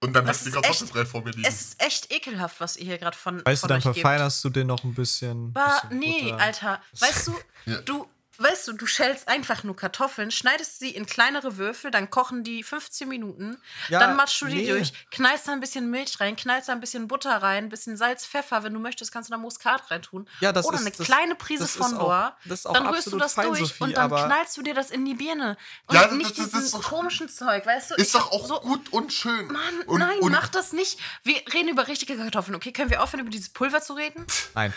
[0.00, 1.44] Und dann Das hast du die Kartoffelbrei vor mir liegen.
[1.48, 3.94] Es ist echt ekelhaft, was ihr hier gerade von, Weißt du, von dann euch gebt.
[3.98, 5.52] verfeinerst du den noch ein bisschen.
[5.52, 6.38] Bah, bisschen nee, Butter.
[6.44, 6.82] Alter.
[7.00, 7.32] Weißt du,
[7.66, 7.80] Ja.
[7.80, 8.06] du,
[8.38, 12.62] weißt du, du schälst einfach nur Kartoffeln, schneidest sie in kleinere Würfel, dann kochen die
[12.62, 14.68] 15 Minuten, Ja, dann matschst du die nee.
[14.70, 17.96] durch, knallst da ein bisschen Milch rein, knallst da ein bisschen Butter rein, ein bisschen
[17.96, 20.28] Salz, Pfeffer, wenn du möchtest, kannst du da Muskat reintun.
[20.40, 22.36] Ja, das Oder ist- eine das- kleine Prise Fondor.
[22.64, 25.14] dann rührst du das fein, durch Sophie, und dann knallst du dir das in die
[25.14, 25.56] Birne.
[25.86, 27.94] Und Ja, nicht das- das diesen doch- komischen Zeug, weißt du?
[27.96, 29.46] ist doch auch so, gut und schön.
[29.48, 30.98] Mann, und, nein, und mach das nicht.
[31.24, 32.72] Wir reden über richtige Kartoffeln, okay?
[32.72, 34.24] Können wir aufhören, über dieses Pulver zu reden?
[34.54, 34.72] Nein.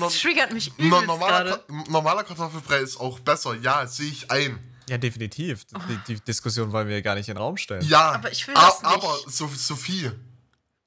[0.00, 3.54] Das triggert mich übelst normaler, normaler Kartoffelbrei ist auch besser.
[3.56, 4.58] Ja, sehe ich ein.
[4.88, 5.64] Ja, definitiv.
[5.66, 7.82] Die, die Diskussion wollen wir gar nicht in den Raum stellen.
[7.82, 8.92] Ja, Aber ich will das nicht.
[8.92, 10.10] aber so, Sophie,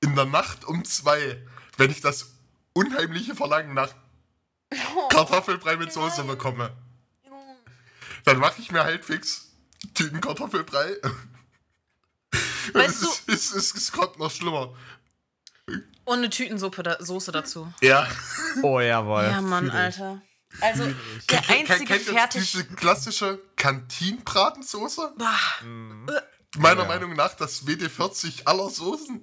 [0.01, 1.41] in der Nacht um zwei,
[1.77, 2.33] wenn ich das
[2.73, 3.93] unheimliche Verlangen nach
[5.09, 6.71] Kartoffelbrei mit Soße bekomme,
[8.25, 9.51] dann mache ich mir halt fix
[9.93, 10.97] Tüten Kartoffelbrei.
[12.73, 14.73] Weißt es, ist, es, ist, es kommt noch schlimmer.
[16.03, 17.71] Und eine Tütensuppe da, Soße dazu.
[17.81, 18.07] Ja.
[18.61, 19.23] Oh, jawohl.
[19.23, 19.69] Ja, Mann.
[19.69, 20.21] Alter.
[20.61, 20.93] Also, der
[21.41, 22.41] Kennt- kennt- einzige kennt fertig.
[22.51, 25.13] diese klassische Kantinbratensoße?
[25.63, 26.09] Mhm.
[26.57, 26.87] Meiner Ja.
[26.87, 29.21] Meinung nach das WD40 aller Soßen.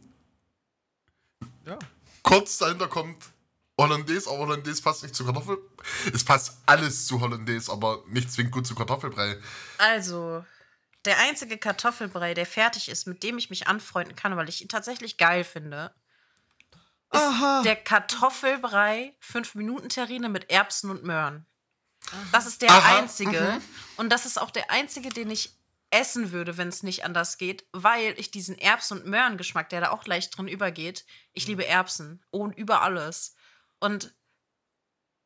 [1.66, 1.78] Ja.
[2.22, 3.24] Kurz dahinter kommt
[3.78, 5.58] Hollandaise, aber Hollandaise passt nicht zu Kartoffel.
[6.12, 9.38] Es passt alles zu Hollandaise, aber nicht zwingend gut zu Kartoffelbrei.
[9.78, 10.44] also,
[11.04, 14.68] der einzige Kartoffelbrei, der fertig ist, mit dem ich mich anfreunden kann, weil ich ihn
[14.68, 15.92] tatsächlich geil finde,
[17.12, 17.62] ist Aha.
[17.62, 21.46] der Kartoffelbrei 5-Minuten-Terrine mit Erbsen und Möhren.
[22.32, 23.60] Das ist der Aha, einzige.
[23.96, 25.56] Und das ist auch der einzige, den ich
[25.90, 29.90] essen würde, wenn es nicht anders geht, weil ich diesen Erbsen- und Möhrengeschmack, der da
[29.90, 33.36] auch leicht drin übergeht, ich liebe Erbsen und über alles.
[33.78, 34.14] Und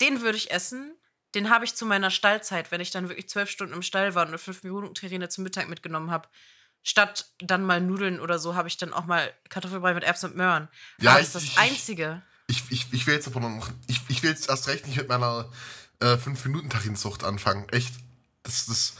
[0.01, 0.95] den würde ich essen.
[1.35, 4.23] Den habe ich zu meiner Stallzeit, wenn ich dann wirklich zwölf Stunden im Stall war
[4.23, 6.29] und eine fünf Minuten Terrine zum Mittag mitgenommen habe.
[6.89, 10.37] Statt dann mal Nudeln oder so, habe ich dann auch mal Kartoffelbrei mit Erbsen und
[10.37, 10.69] Möhren.
[11.01, 12.23] Ja, Aber das ist ich- das Einzige.
[12.47, 13.71] Ich, ich, ich will jetzt aber noch.
[13.89, 15.51] Ich, ich will jetzt erst recht nicht mit meiner
[15.99, 17.69] äh, 5-Minuten-Tarinsucht anfangen.
[17.71, 17.93] Echt.
[18.45, 18.95] Das ist.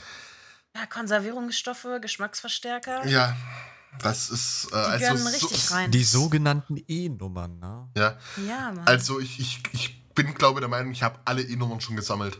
[0.75, 3.07] Ja, Konservierungsstoffe, Geschmacksverstärker.
[3.07, 3.37] Ja.
[4.01, 4.65] Das ist.
[4.65, 5.91] Äh, Die also gehören so, richtig rein.
[5.91, 7.89] Die sogenannten E-Nummern, ne?
[7.95, 8.17] Ja.
[8.45, 8.85] Ja, Mann.
[8.85, 12.37] Also ich, ich, ich bin, glaube der Meinung, ich habe alle E-Nummern schon gesammelt.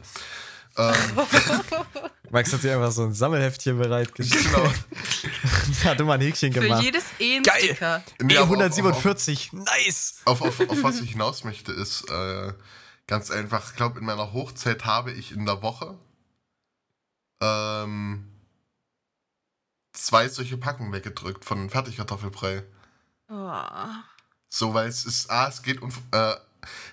[0.75, 0.93] Ähm,
[2.29, 4.45] Max hat sich einfach so ein Sammelheftchen bereitgestellt.
[4.45, 4.71] genau.
[5.83, 6.81] Hat immer ein Häkchen Für gemacht.
[6.83, 8.03] jedes E ein Sticker.
[8.21, 10.15] Nee, aber auf- auf- E147, nice!
[10.25, 12.53] Auf, auf, auf was ich hinaus möchte, ist äh,
[13.07, 15.97] ganz einfach, ich glaube, in meiner Hochzeit habe ich in der Woche
[17.41, 18.27] ähm,
[19.93, 22.63] zwei solche Packen weggedrückt von Fertigkartoffelbrei.
[23.29, 23.61] Oh.
[24.49, 26.33] So, weil es ist, ah, es geht um, äh,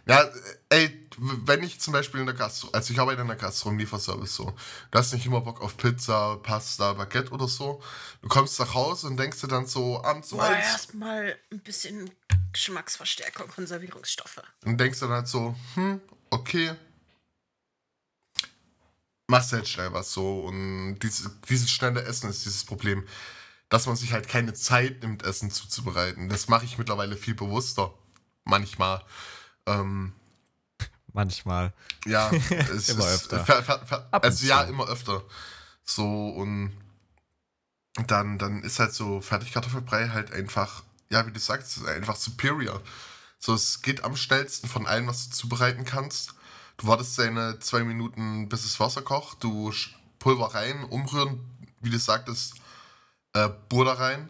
[0.07, 0.29] ja,
[0.69, 3.79] ey, wenn ich zum Beispiel in der Gastro, also ich arbeite in der Gastro im
[3.79, 4.55] Lieferservice so,
[4.91, 7.83] du hast nicht immer Bock auf Pizza, Pasta, Baguette oder so,
[8.23, 12.11] du kommst nach Hause und denkst dir dann so abends um eins erstmal ein bisschen
[12.53, 14.43] Geschmacksverstärker, Konservierungsstoffe.
[14.65, 16.75] und denkst dann halt so, hm, okay,
[19.27, 23.07] machst halt schnell was so und diese, dieses schnelle Essen ist dieses Problem,
[23.69, 26.29] dass man sich halt keine Zeit nimmt, Essen zuzubereiten.
[26.29, 27.95] Das mache ich mittlerweile viel bewusster,
[28.45, 29.05] manchmal.
[29.66, 30.12] Ähm,
[31.12, 31.72] Manchmal.
[32.07, 33.44] Ja, es Immer ist öfter.
[33.44, 35.22] Ver, ver, ver, also ja, immer öfter.
[35.85, 36.72] So und
[38.07, 42.83] dann, dann ist halt so Fertigkartoffelbrei halt einfach, ja, wie du sagst, einfach superior.
[43.38, 46.35] So, es geht am schnellsten von allem, was du zubereiten kannst.
[46.79, 49.72] Du wartest deine zwei Minuten, bis das Wasser kocht, du
[50.18, 51.38] Pulver rein, umrühren,
[51.81, 52.55] wie du sagtest,
[53.35, 54.29] äh, Butter rein,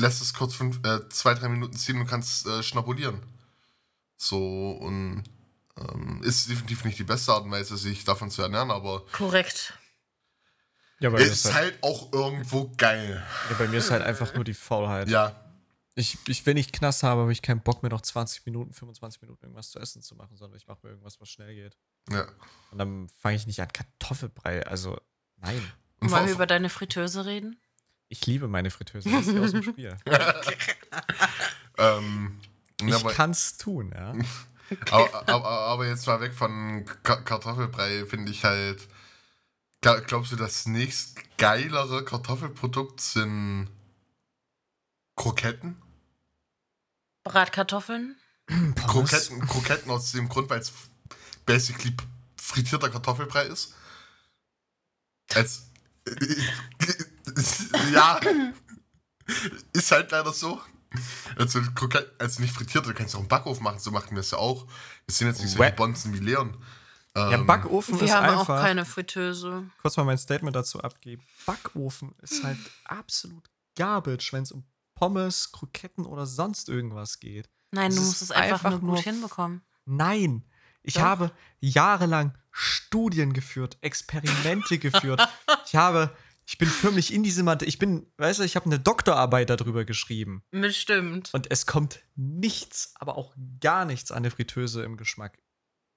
[0.00, 3.22] lässt es kurz fünf, äh, zwei, drei Minuten ziehen und kannst äh, schnabulieren.
[4.18, 5.22] So, und
[5.78, 9.74] ähm, ist definitiv nicht die beste Art und Weise, sich davon zu ernähren, aber Korrekt.
[10.98, 13.24] Ja, bei mir, ist ist halt, halt auch irgendwo geil.
[13.50, 15.08] ja, bei mir ist halt einfach nur die Faulheit.
[15.08, 15.40] Ja,
[15.94, 19.22] Ich, ich, wenn ich Knast habe, habe ich keinen Bock mehr noch 20 Minuten, 25
[19.22, 21.76] Minuten irgendwas zu essen zu machen, sondern ich mache mir irgendwas, was schnell geht.
[22.10, 22.26] ja.
[22.72, 24.66] Und dann fange ich nicht an Kartoffelbrei.
[24.66, 25.00] Also,
[25.36, 25.62] nein.
[26.00, 27.60] Und Wollen wir über deine Fritteuse reden?
[28.08, 29.08] Ich liebe meine Fritteuse.
[29.10, 29.96] Das ist aus dem Spiel.
[31.78, 32.40] ähm,
[32.82, 34.12] Ich aber, kann's tun, ja.
[34.90, 38.88] aber, aber, aber jetzt mal weg von Ka Kartoffelbrei, finde ich halt.
[39.82, 43.68] Gla- Glaubst du, das nächst geilere Kartoffelprodukt sind
[45.16, 45.80] Kroketten?
[47.24, 48.16] Bratkartoffeln?
[48.86, 50.72] Kroketten, Kroketten aus dem Grund, weil es
[51.46, 51.94] basically
[52.40, 53.74] frittierter Kartoffelbrei ist.
[55.34, 55.70] Als.
[57.92, 58.20] ja.
[59.74, 60.58] Ist halt leider so.
[61.36, 64.30] Also, Kroketten, also nicht frittiert, du kannst auch im Backofen machen, so machen wir es
[64.30, 64.66] ja auch.
[65.06, 66.56] Wir sind jetzt nicht so Bonzen wie Leon.
[67.16, 68.56] Ja, Ähm, Backofen Wir ist haben einfach.
[68.56, 69.64] auch keine Fritteuse.
[69.82, 71.22] kurz mal mein Statement dazu abgeben.
[71.46, 77.48] Backofen ist halt absolut garbage, wenn es um Pommes, Kroketten oder sonst irgendwas geht.
[77.70, 79.62] Nein, Es du musst es einfach, einfach nur gut nur- hinbekommen.
[79.84, 80.44] Nein,
[80.82, 81.02] ich Doch.
[81.02, 85.20] habe jahrelang Studien geführt, Experimente geführt.
[85.66, 86.14] ich habe,
[86.50, 89.84] ich bin förmlich in diese Mathe, ich bin, weißt du, ich habe eine Doktorarbeit darüber
[89.84, 90.42] geschrieben.
[90.50, 91.28] Bestimmt.
[91.34, 95.38] Und es kommt nichts, aber auch gar nichts an der Fritteuse im Geschmack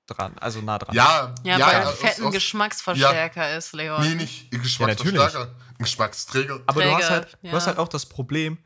[0.08, 0.94] dran, also nah dran.
[0.94, 4.02] ja, Ja, ja, weil aus- Fett ein aus- Geschmacksverstärker ist, Leon.
[4.02, 6.60] Nee, nicht Geschmacksverstärker, ein Geschmacksträger.
[6.66, 7.52] Aber du hast, Träger, halt, ja.
[7.52, 8.58] du hast halt auch das Problem,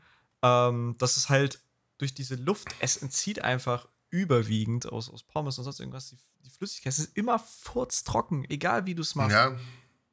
[0.42, 1.60] ähm, dass es halt
[1.98, 6.50] durch diese Luft, es entzieht einfach überwiegend aus, aus Pommes und sonst irgendwas die, die
[6.50, 6.92] Flüssigkeit.
[6.92, 9.30] Es ist immer furztrocken, egal wie du es machst.
[9.32, 9.56] Ja,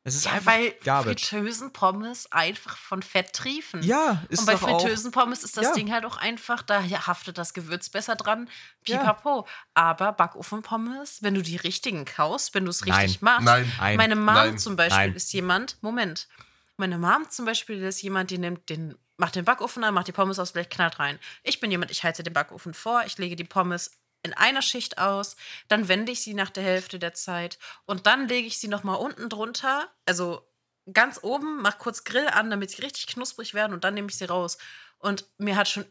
[0.05, 1.25] Es ist Ja, einfach weil Garbage.
[1.27, 3.81] Fritteusenpommes einfach von Fett triefen.
[3.83, 4.81] Ja, ist Und bei doch auch.
[4.81, 5.73] Fritteusenpommes ist das ja.
[5.73, 8.49] Ding halt auch einfach, da haftet das Gewürz besser dran.
[8.85, 8.97] Ja.
[8.97, 9.47] Pipapo.
[9.73, 12.99] Aber Backofenpommes, wenn du die richtigen kaust, wenn du es Nein.
[12.99, 13.45] richtig machst.
[13.45, 13.71] nein.
[13.79, 13.97] Nein.
[13.97, 14.57] Meine Mom Nein.
[14.57, 15.15] zum Beispiel Nein.
[15.15, 16.27] ist jemand, Moment.
[16.75, 20.11] Meine Mom zum Beispiel ist jemand, die nimmt den, macht den Backofen an, macht die
[20.11, 21.17] Pommes aufs Blech, knallt rein.
[21.43, 23.91] Ich bin jemand, ich heize den Backofen vor, ich lege die Pommes
[24.23, 25.35] in einer Schicht aus,
[25.67, 28.97] dann wende ich sie nach der Hälfte der Zeit und dann lege ich sie nochmal
[28.97, 30.47] unten drunter, also
[30.91, 34.17] ganz oben, mach kurz Grill an, damit sie richtig knusprig werden und dann nehme ich
[34.17, 34.57] sie raus.
[34.97, 35.85] Und mir hat schon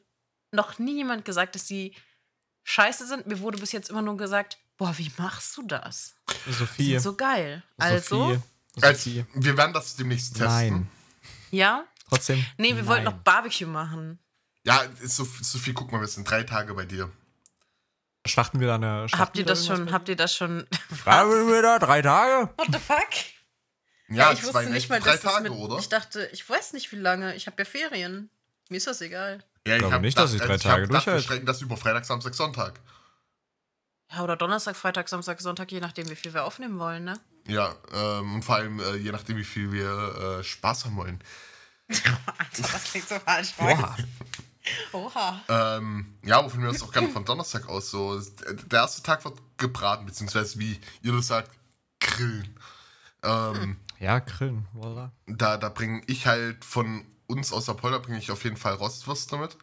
[0.51, 1.95] noch nie jemand gesagt, dass sie
[2.65, 3.27] scheiße sind.
[3.27, 6.15] Mir wurde bis jetzt immer nur gesagt, boah, wie machst du das?
[6.47, 6.93] Sophie.
[6.93, 7.63] sind so geil.
[7.79, 8.41] Also, Sophie.
[8.81, 9.27] Als, Sophie.
[9.35, 10.47] wir werden das demnächst testen.
[10.49, 10.91] Nein.
[11.51, 11.85] ja?
[12.09, 12.45] Trotzdem.
[12.59, 13.15] Nee, wir wollten nein.
[13.15, 14.19] noch Barbecue machen.
[14.65, 17.11] Ja, ist so, Sophie, guck mal, wir sind drei Tage bei dir.
[18.27, 19.09] Schlachten wir da eine.
[19.09, 20.67] schlachten Habt ihr das schon, habt ihr das schon.
[21.03, 22.51] Schlachten wir da drei Tage?
[22.57, 23.09] What the fuck?
[24.09, 25.79] Ja, ich zwei wusste nicht mal, drei dass das Tage, mit, oder?
[25.79, 27.35] Ich dachte, ich weiß nicht wie lange.
[27.35, 28.31] Ich habe ja Ferien.
[28.69, 29.43] Mir ist das egal.
[29.67, 31.23] Ja, glaube hab nicht, dass ich drei hab Tage gedacht, wir durchhalte.
[31.23, 32.81] strecken das über Freitag, Samstag, Sonntag.
[34.13, 37.19] Ja, oder Donnerstag, Freitag, Samstag, Sonntag, je nachdem, wie viel wir aufnehmen wollen, ne?
[37.47, 41.23] Ja, ähm, und vor allem äh, je nachdem, wie viel wir äh, Spaß haben wollen.
[41.89, 43.53] Alter, das klingt so falsch.
[43.57, 43.97] Boah.
[44.93, 45.41] Oha.
[45.49, 47.91] Ähm, ja, aber von mir aus auch gerne von Donnerstag aus.
[47.91, 51.51] So, der erste Tag wird gebraten, beziehungsweise wie ihr das sagt,
[52.01, 52.55] grillen.
[53.23, 55.13] Ähm, Ja, Grillen, voila.
[55.27, 58.75] da, da bringe ich halt von uns aus der Polder bringe ich auf jeden Fall
[58.75, 59.57] Rostwürste mit.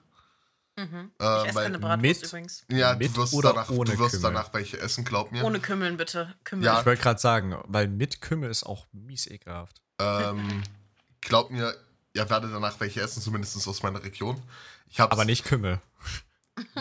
[0.77, 1.12] Mhm.
[1.19, 2.65] Äh, Ich esse weil- keine Bratwurst mit- übrigens.
[2.69, 4.33] Ja, Mit du wirst, oder danach, ohne du wirst Kümmel?
[4.33, 5.43] danach welche essen, glaub mir.
[5.43, 6.33] Ohne Kümmeln, bitte.
[6.45, 6.65] Kümmeln.
[6.65, 6.79] Ja.
[6.79, 9.81] Ich wollte gerade sagen, weil mit Kümmel ist auch mies ekelhaft.
[9.99, 10.63] Ähm,
[11.19, 11.75] glaub mir,
[12.13, 14.41] ihr werdet danach welche essen, zumindest aus meiner Region.
[14.89, 15.82] Ich hab's, Aber nicht Kümmel.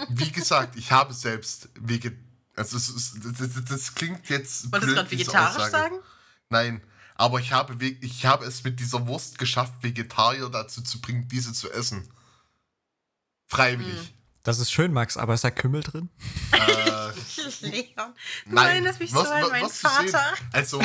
[0.08, 2.16] Wie gesagt, ich habe selbst Veget
[2.56, 5.94] also es ist, das, das, klingt jetzt Wolltest du gerade diese vegetarisch sagen?
[6.48, 6.82] Nein,
[7.14, 11.52] aber ich habe, ich habe es mit dieser Wurst geschafft, Vegetarier dazu zu bringen, diese
[11.52, 12.08] zu essen.
[13.46, 13.98] Freiwillig.
[13.98, 14.08] Hm.
[14.42, 16.08] Das ist schön, Max, aber ist da Kümmel drin?
[16.52, 17.10] Äh,
[17.60, 18.14] Leon.
[18.46, 20.08] Du nein, erinnerst mich so was- an was- meinen.
[20.08, 20.34] Vater.
[20.52, 20.82] Also,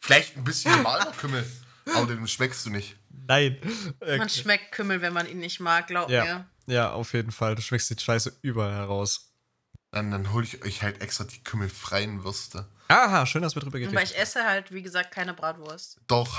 [0.00, 1.48] vielleicht ein bisschen normaler Kümmel,
[1.94, 2.96] aber den schmeckst du nicht.
[3.26, 3.58] Nein.
[4.00, 6.24] Man schmeckt Kümmel, wenn man ihn nicht mag, glaub Ja.
[6.24, 6.46] mir.
[6.66, 7.54] Ja, auf jeden Fall.
[7.54, 9.32] Du schmeckst die Scheiße überall heraus.
[9.92, 12.68] Dann, dann hole ich euch halt extra die kümmelfreien Würste.
[12.88, 15.98] Aha, schön, dass wir drüber Aber geredet ich esse halt, wie gesagt, keine Bratwurst.
[16.06, 16.36] Doch,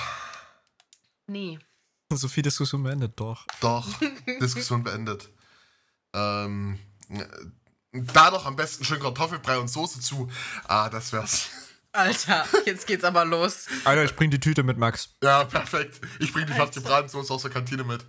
[1.28, 1.56] Nie.
[1.58, 1.64] haben.
[2.14, 3.46] So viel Diskussion beendet, doch.
[3.60, 3.86] doch,
[4.42, 5.28] Diskussion beendet.
[6.14, 6.80] Ähm,
[7.92, 10.32] da doch am besten schön Kartoffelbrei und Soße zu.
[10.70, 11.50] Ah, das wär's.
[11.94, 13.66] Alter, jetzt geht's aber los.
[13.84, 15.10] Alter, ich bring die Tüte mit, Max.
[15.24, 16.00] Ja, perfekt.
[16.20, 18.06] Ich bringe die fast Bratensauce aus der Kantine mit.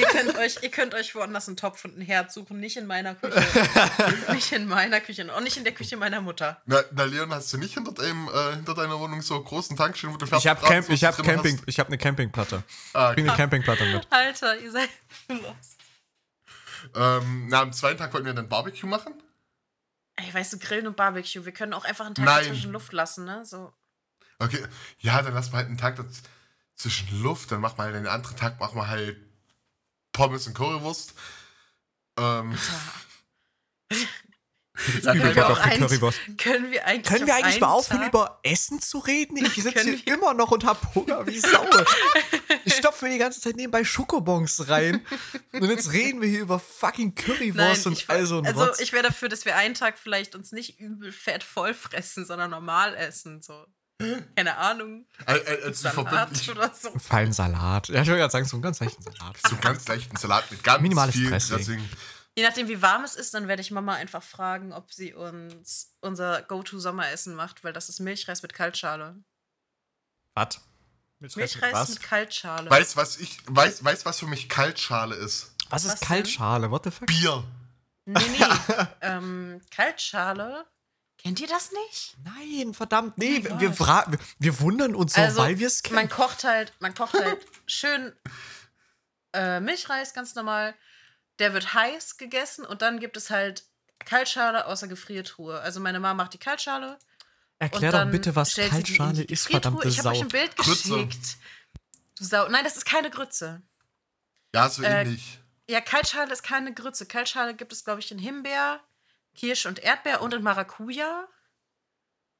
[0.00, 2.86] Ihr könnt euch, ihr könnt euch woanders einen Topf und ein Herd suchen, nicht in
[2.86, 3.40] meiner Küche.
[4.32, 6.60] nicht in meiner Küche und nicht in der Küche meiner Mutter.
[6.66, 9.76] Na, na Leon, hast du nicht hinter, deinem, äh, hinter deiner Wohnung so einen großen
[9.76, 11.64] Tankstellen, wo du Ich hab, Camp, ich hab drin Camping, hast?
[11.68, 12.64] ich hab eine Campingplatte.
[12.94, 14.06] Ah, Ich bring eine Campingplatte mit.
[14.10, 14.88] Alter, ihr seid
[15.28, 15.78] lost.
[16.96, 19.14] ähm, na, am zweiten Tag wollten wir dann Barbecue machen.
[20.22, 22.44] Ey, weißt du, Grillen und Barbecue, wir können auch einfach einen Tag Nein.
[22.44, 23.44] dazwischen Luft lassen, ne?
[23.44, 23.72] So.
[24.38, 24.64] Okay,
[24.98, 25.98] ja, dann lassen wir halt einen Tag
[26.76, 29.16] zwischen Luft, dann machen wir halt den anderen Tag, machen wir halt
[30.12, 31.14] Pommes und Currywurst.
[32.18, 32.56] Ähm,
[35.02, 36.18] können wir auch Currywurst.
[36.38, 39.36] Können wir eigentlich, Können wir eigentlich mal aufhören, Tag- über Essen zu reden?
[39.36, 41.64] Ich sitze hier immer noch und hab Hunger wie Sau.
[42.70, 45.04] Ich stopfe mir die ganze Zeit nebenbei Schokobons rein.
[45.52, 48.64] Und jetzt reden wir hier über fucking Currywurst Nein, und ich, all so ein also
[48.64, 48.80] Rotz.
[48.80, 52.50] ich wäre dafür, dass wir einen Tag vielleicht uns nicht übel fett voll fressen, sondern
[52.50, 53.42] normal essen.
[53.42, 53.66] So.
[54.34, 55.06] Keine Ahnung.
[55.26, 56.90] Äh, äh, also die Salat verbindlich oder so.
[56.98, 57.88] Feinen Salat.
[57.88, 59.36] Ja, ich wollte gerade sagen, so einen ganz leichten Salat.
[59.42, 61.56] so einen ganz leichten Salat mit ganz Minimales viel Dressing.
[61.56, 61.88] Dressing.
[62.36, 65.94] Je nachdem, wie warm es ist, dann werde ich Mama einfach fragen, ob sie uns
[66.00, 69.22] unser Go-To-Sommeressen macht, weil das ist Milchreis mit Kaltschale.
[70.34, 70.60] Was?
[71.20, 71.88] Mit Milchreis was?
[71.90, 72.70] mit Kaltschale.
[72.70, 75.54] Weißt was ich, weiß, weiß, was für mich Kaltschale ist?
[75.68, 76.08] Was ist Was denn?
[76.08, 76.70] Kaltschale?
[76.70, 77.06] What the fuck?
[77.06, 77.44] Bier.
[78.06, 78.44] Nee, nee.
[79.02, 80.64] ähm, Kaltschale.
[81.18, 82.16] Kennt ihr das nicht?
[82.24, 83.18] Nein, verdammt.
[83.18, 85.96] Nee, Oh wir, wir, wir wundern uns so, Also, weil wir es kennen.
[85.96, 88.14] Man kocht halt, man kocht halt schön
[89.34, 90.74] äh, Milchreis, ganz normal.
[91.38, 93.64] Der wird heiß gegessen und dann gibt es halt
[93.98, 95.60] Kaltschale aus der Gefriertruhe.
[95.60, 96.98] Also meine Mama macht die Kaltschale.
[97.60, 100.22] Erklär doch bitte, was Kaltschale ist, verdammte Ich habe euch Sau.
[100.24, 100.88] ein Bild Grütze.
[101.04, 101.36] geschickt.
[102.16, 102.48] Du Sau.
[102.48, 103.62] Nein, das ist keine Grütze.
[104.54, 105.38] Ja, so Äh, ähnlich.
[105.68, 107.04] Ja, Kaltschale ist keine Grütze.
[107.06, 108.80] Kaltschale gibt es, glaube ich, in Himbeer,
[109.34, 111.28] Kirsch und Erdbeer und in Maracuja.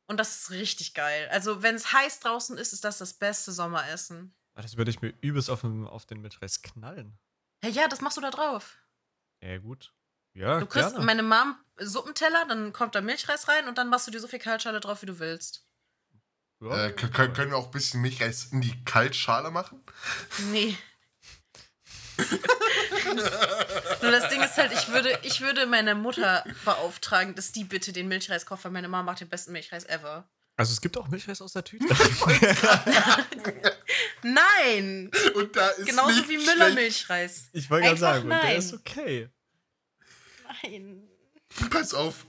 [0.06, 1.28] Und das ist richtig geil.
[1.30, 4.34] Also, wenn es heiß draußen ist, ist das das beste Sommeressen.
[4.54, 7.16] Das würde ich mir übelst auf den, auf den Milchreis knallen.
[7.62, 8.78] Ja, ja, das machst du da drauf.
[9.42, 9.92] Ja, gut.
[10.40, 11.04] Ja, Du kriegst gerne.
[11.04, 14.38] meine Mom Suppenteller, dann kommt da Milchreis rein und dann machst du dir so viel
[14.38, 15.64] Kaltschale drauf, wie du willst.
[16.62, 16.86] Ja.
[16.86, 19.82] Äh, können können wir auch ein bisschen Milchreis in die Kaltschale machen?
[20.50, 20.76] Nee.
[24.02, 27.92] Nur das Ding ist halt, ich würde, ich würde meine Mutter beauftragen, dass die bitte
[27.92, 30.28] den Milchreis kocht, weil meine Mama macht den besten Milchreis ever.
[30.56, 31.86] Also es gibt auch Milchreis aus der Tüte.
[34.22, 35.10] Nein!
[35.34, 36.58] Und da ist Genauso wie schlecht.
[36.58, 37.44] Müller-Milchreis.
[37.52, 38.56] ich wollte gerade Einfach sagen, und der nein.
[38.58, 39.30] ist okay.
[40.62, 41.02] Nein.
[41.70, 42.26] Pass auf.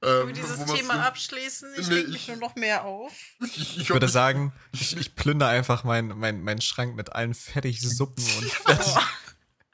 [0.00, 1.74] Können Ähm, wir dieses Thema früh- abschließen?
[1.78, 3.12] Ich Nee, reg mich ich- nur noch mehr auf.
[3.44, 7.34] Ich, ich, Ich würde sagen, ich, ich plündere einfach meinen mein, mein Schrank mit allen
[7.34, 8.50] Fertigsuppen und,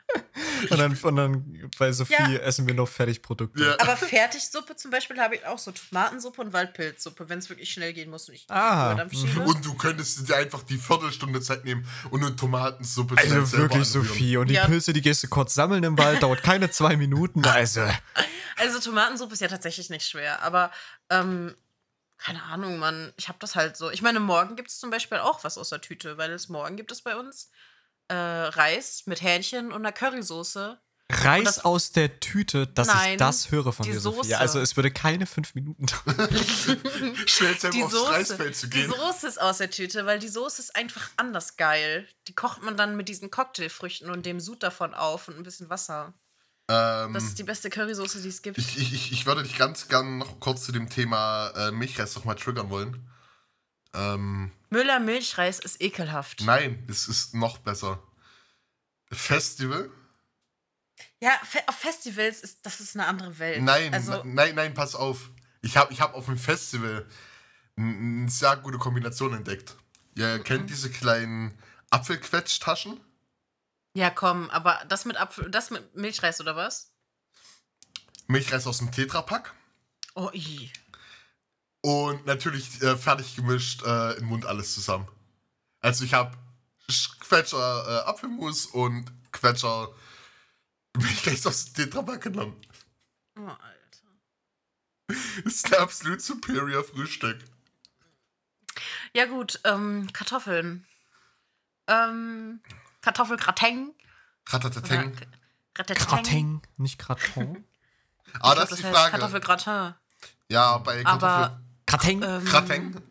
[0.71, 2.29] und, dann, und dann bei Sophie Ja.
[2.38, 3.62] essen wir nur Fertigprodukte.
[3.64, 3.77] Ja.
[3.81, 7.92] Aber Fertigsuppe zum Beispiel habe ich auch so Tomatensuppe und Waldpilzsuppe, wenn es wirklich schnell
[7.92, 8.92] gehen muss und ich Ah.
[9.45, 13.83] Und du könntest dir einfach die Viertelstunde Zeit nehmen und eine Tomatensuppe schnell Also wirklich,
[13.83, 13.85] anrühren.
[13.85, 14.37] Sophie.
[14.37, 14.66] Und die Ja.
[14.66, 17.45] Pilze, die gehst du kurz sammeln im Wald, dauert keine zwei Minuten.
[17.45, 17.83] Also,
[18.57, 20.71] Also Tomatensuppe ist ja tatsächlich nicht schwer, aber
[21.11, 21.55] ähm,
[22.19, 23.12] keine Ahnung, Mann.
[23.19, 23.90] Ich habe das halt so.
[23.90, 26.77] Ich meine, morgen gibt es zum Beispiel auch was aus der Tüte, weil es morgen
[26.77, 27.51] gibt es bei uns
[28.09, 30.79] äh, Reis mit Hähnchen und einer Currysoße.
[31.09, 34.16] Reis das- aus der Tüte, dass ich Nein, das höre von die dir, Sophie.
[34.29, 34.38] Soße.
[34.38, 36.29] Also es würde keine fünf Minuten dauern.
[37.27, 38.90] Schnell Die aufs Soße, Reisfeld zu die gehen.
[38.90, 42.09] Soße ist aus der Tüte, weil die Soße ist einfach anders geil.
[42.27, 45.71] Die kocht man dann mit diesen Cocktailfrüchten und dem Sud davon auf und ein bisschen
[45.71, 46.12] Wasser.
[46.69, 48.59] Ähm, Das ist die beste Currysoße, die es gibt.
[48.59, 52.16] ich, ich, ich, ich würde dich ganz gern noch kurz zu dem Thema äh, Milchreis
[52.16, 53.09] noch mal triggern wollen.
[53.96, 56.42] Ähm, Müller Milchreis ist ekelhaft.
[56.42, 58.02] nein, es ist noch besser.
[59.12, 59.90] Festival?
[61.20, 63.62] Ja, fe auf Festivals ist das ist eine andere Welt.
[63.62, 65.30] Nein, also nein, nein, pass auf.
[65.62, 67.06] Ich habe ich hab auf dem Festival
[67.76, 69.76] eine sehr gute Kombination entdeckt.
[70.14, 70.44] Ihr Mhm.
[70.44, 71.56] kennt diese kleinen
[71.90, 73.00] Apfelquetschtaschen?
[73.94, 76.90] ja, komm, aber das mit Apfel, das mit Milchreis oder was?
[78.26, 79.54] Milchreis aus dem Tetrapack.
[80.14, 80.70] Oh, i.
[81.87, 85.07] Und natürlich äh, fertig gemischt äh, im Mund alles zusammen.
[85.81, 86.37] Also ich habe
[87.20, 89.95] Quetscher äh, Apfelmus und Quetscher
[90.97, 92.61] Milchreis aus dem Tetrapack genommen.
[93.39, 93.61] Oh, Alter.
[95.07, 97.39] Das ist ein absolut superior Frühstück.
[99.14, 100.84] Ja gut, ähm, Kartoffeln.
[101.87, 102.62] Ähm,
[103.01, 103.95] Kartoffelgratin.
[104.49, 105.16] Ratatateng.
[105.72, 106.62] Gratin.
[106.78, 107.64] Nicht Gratin.
[108.41, 109.11] Ah, Ich das glaub, ist die Frage.
[109.12, 109.95] Kartoffelgratin.
[110.49, 111.28] Ja, bei Kartoffel.
[111.28, 111.61] Aber
[111.99, 112.22] Gratin.
[112.22, 113.03] ähm, Gratin.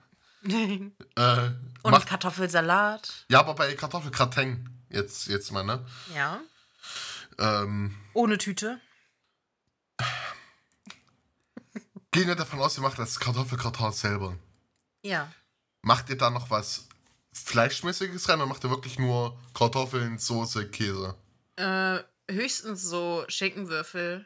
[1.18, 1.50] Äh,
[1.82, 3.26] und macht, Kartoffelsalat.
[3.32, 4.70] ja, aber bei Kartoffelgratin.
[4.92, 5.84] Jetzt, jetzt mal, ne?
[6.14, 6.40] Ja.
[7.40, 8.80] Ähm, Ohne Tüte.
[12.12, 14.38] gehen wir davon aus, wir machen das Kartoffelgratin selber.
[15.04, 15.32] Ja.
[15.82, 16.88] Macht ihr da noch was
[17.34, 21.16] Fleischmäßiges rein oder macht ihr wirklich nur Kartoffeln, Soße, Käse?
[21.56, 22.00] Äh,
[22.32, 24.26] höchstens so Schinkenwürfel.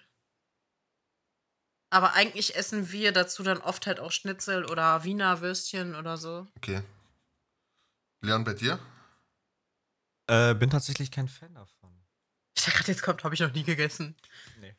[1.89, 6.47] Aber eigentlich essen wir dazu dann oft halt auch Schnitzel oder Wiener Würstchen oder so.
[6.57, 6.83] Okay.
[8.21, 8.79] Leon, bei dir?
[10.27, 11.89] Äh, bin tatsächlich kein Fan davon.
[12.55, 14.15] Ich dachte gerade, jetzt kommt, habe ich noch nie gegessen.
[14.59, 14.75] Nee.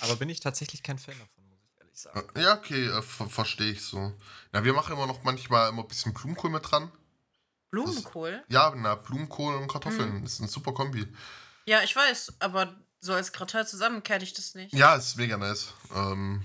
[0.00, 2.40] Aber bin ich tatsächlich kein Fan davon, muss ich ehrlich sagen.
[2.40, 4.14] Ja, okay, äh, ver verstehe ich so.
[4.52, 6.90] Na, wir machen immer noch manchmal immer ein bisschen Blumenkohl mit dran.
[7.70, 8.42] Blumenkohl?
[8.48, 10.22] Ja, na, Blumenkohl und Kartoffeln.
[10.22, 11.06] Das ist eine super Kombi.
[11.66, 14.74] Ja, ich weiß, aber so als Gratin zusammen kenne ich das nicht.
[14.74, 15.72] Ja, ist mega nice.
[15.94, 16.44] Ähm,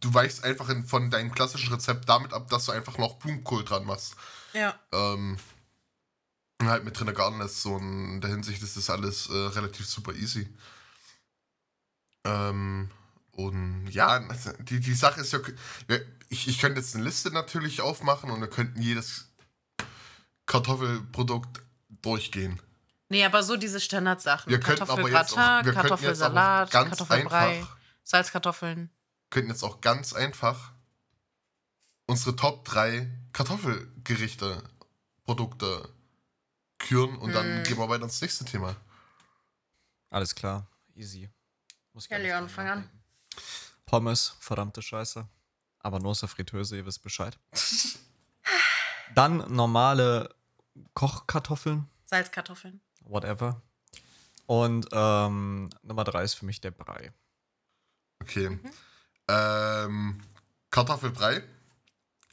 [0.00, 3.64] du weichst einfach in, von deinem klassischen Rezept damit ab, dass du einfach noch Blumenkohl
[3.64, 4.16] dran machst.
[4.52, 4.78] Ja.
[4.92, 5.38] Ähm,
[6.60, 9.86] und halt mit drin Garten ist so in der Hinsicht ist das alles äh, relativ
[9.86, 10.48] super easy.
[12.24, 12.90] Ähm,
[13.32, 14.18] und ja,
[14.60, 15.40] die, die Sache ist ja,
[16.30, 19.30] ich, ich könnte jetzt eine Liste natürlich aufmachen und wir könnten jedes
[20.46, 21.62] Kartoffelprodukt
[22.02, 22.60] durchgehen.
[23.08, 24.50] Nee, aber so diese Standardsachen.
[24.50, 28.90] Wir könnten aber jetzt auch, wir könnten jetzt aber Kartoffelsalat, ganz Kartoffelbrei, einfach, Salzkartoffeln.
[29.30, 30.72] könnten jetzt auch ganz einfach
[32.06, 34.62] unsere Top 3 Kartoffelgerichte,
[35.24, 35.88] Produkte
[36.78, 37.62] küren und dann Hm.
[37.64, 38.76] gehen wir weiter ins nächste Thema.
[40.10, 41.30] Alles klar, easy.
[41.92, 42.90] Muss Ja, Leon, fang an.
[43.86, 45.26] Pommes, verdammte Scheiße.
[45.78, 47.38] Aber nur aus der Fritteuse, ihr wisst Bescheid.
[49.14, 50.34] Dann normale
[50.94, 52.80] Kochkartoffeln, Salzkartoffeln.
[53.06, 53.62] Whatever.
[54.46, 57.12] Und ähm, Nummer drei ist für mich der Brei.
[58.22, 58.50] Okay.
[58.50, 58.72] Mhm.
[59.28, 60.22] Ähm,
[60.70, 61.42] Kartoffelbrei,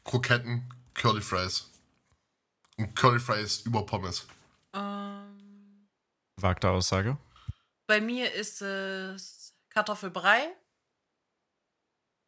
[0.03, 1.69] Kroketten, Curly Fries.
[2.77, 4.25] Und Curly Fries über Pommes.
[4.73, 5.87] Ähm,
[6.37, 7.17] Wagte Aussage.
[7.87, 10.55] bei mir ist es Kartoffelbrei,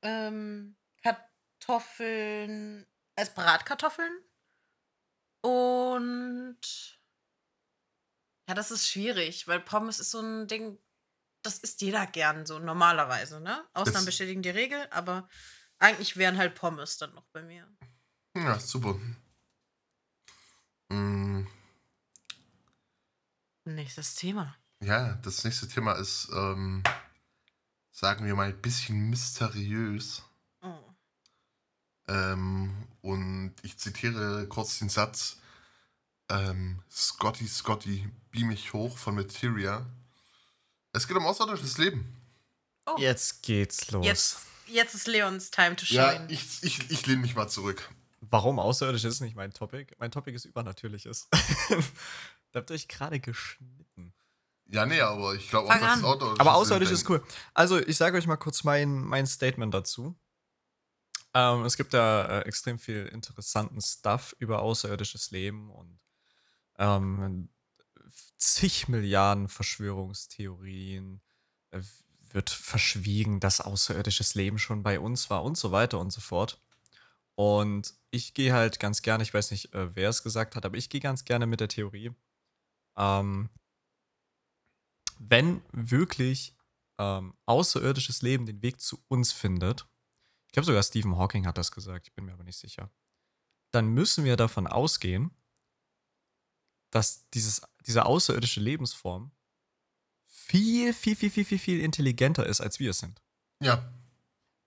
[0.04, 2.86] ähm, Kartoffeln
[3.16, 4.14] als Bratkartoffeln
[5.42, 6.95] und
[8.48, 10.78] ja, das ist schwierig, weil Pommes ist so ein Ding,
[11.42, 13.64] das isst jeder gern so normalerweise, ne?
[13.74, 15.28] Ausnahmen bestätigen die Regel, aber
[15.80, 17.68] eigentlich wären halt Pommes dann noch bei mir.
[18.36, 19.00] Ja, super.
[20.90, 21.46] Mm,
[23.66, 24.56] Nächstes Thema.
[24.82, 26.84] ja, das nächste Thema ist, ähm,
[27.92, 30.24] sagen wir mal, ein bisschen mysteriös.
[30.62, 30.78] Oh.
[32.08, 35.38] Ähm, und ich zitiere kurz den Satz:
[36.30, 39.86] ähm, Scotty, Scotty, beam mich hoch von Materia.
[40.94, 42.16] Es geht um außerirdisches Leben.
[42.86, 42.96] Oh.
[42.98, 44.06] Jetzt geht's los.
[44.06, 46.28] Jetzt, jetzt ist Leons Time to Ja, shine.
[46.32, 47.90] ich, ich, ich lehne mich mal zurück.
[48.22, 49.94] Warum außerirdisch ist nicht mein Topic?
[50.00, 51.28] Mein Topic ist übernatürliches.
[52.52, 54.14] da habt ihr euch gerade geschnitten.
[54.68, 57.24] Ja, nee, aber ich glaube auch, dass es außerirdisch Aber außerirdisch ist cool.
[57.54, 60.16] Also, ich sage euch mal kurz mein, mein Statement dazu.
[61.36, 66.00] Ähm, es gibt da äh, extrem viel interessanten Stuff über außerirdisches Leben und
[66.78, 67.50] ähm,
[68.38, 71.22] zig Milliarden Verschwörungstheorien.
[71.72, 71.82] Äh,
[72.36, 76.62] wird verschwiegen, dass außerirdisches Leben schon bei uns war und so weiter und so fort.
[77.36, 80.78] Und ich gehe halt ganz gerne, ich weiß nicht, äh, wer es gesagt hat, aber
[80.78, 82.12] ich gehe ganz gerne mit der Theorie,
[82.98, 83.50] ähm,
[85.18, 86.56] wenn wirklich
[86.98, 89.88] ähm, außerirdisches Leben den Weg zu uns findet,
[90.48, 92.90] ich glaube sogar Stephen Hawking hat das gesagt, ich bin mir aber nicht sicher,
[93.72, 95.32] dann müssen wir davon ausgehen,
[96.96, 99.32] dass dieses, diese außerirdische Lebensform
[100.28, 103.22] viel, viel, viel, viel, viel, viel intelligenter ist, als wir es sind.
[103.62, 103.92] Ja,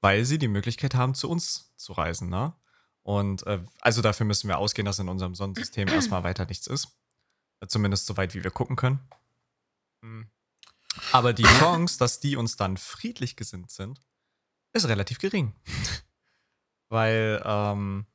[0.03, 2.55] Weil sie die Möglichkeit haben, zu uns zu reisen, ne?
[3.03, 6.99] Und äh, also dafür müssen wir ausgehen, dass in unserem Sonnensystem erstmal weiter nichts ist.
[7.67, 9.01] Zumindest so weit, wie wir gucken können.
[10.03, 10.31] Hm.
[11.13, 14.03] Aber die Chance, dass die uns dann friedlich gesinnt sind,
[14.75, 15.55] ist relativ gering.
[16.91, 18.07] Weil ähm,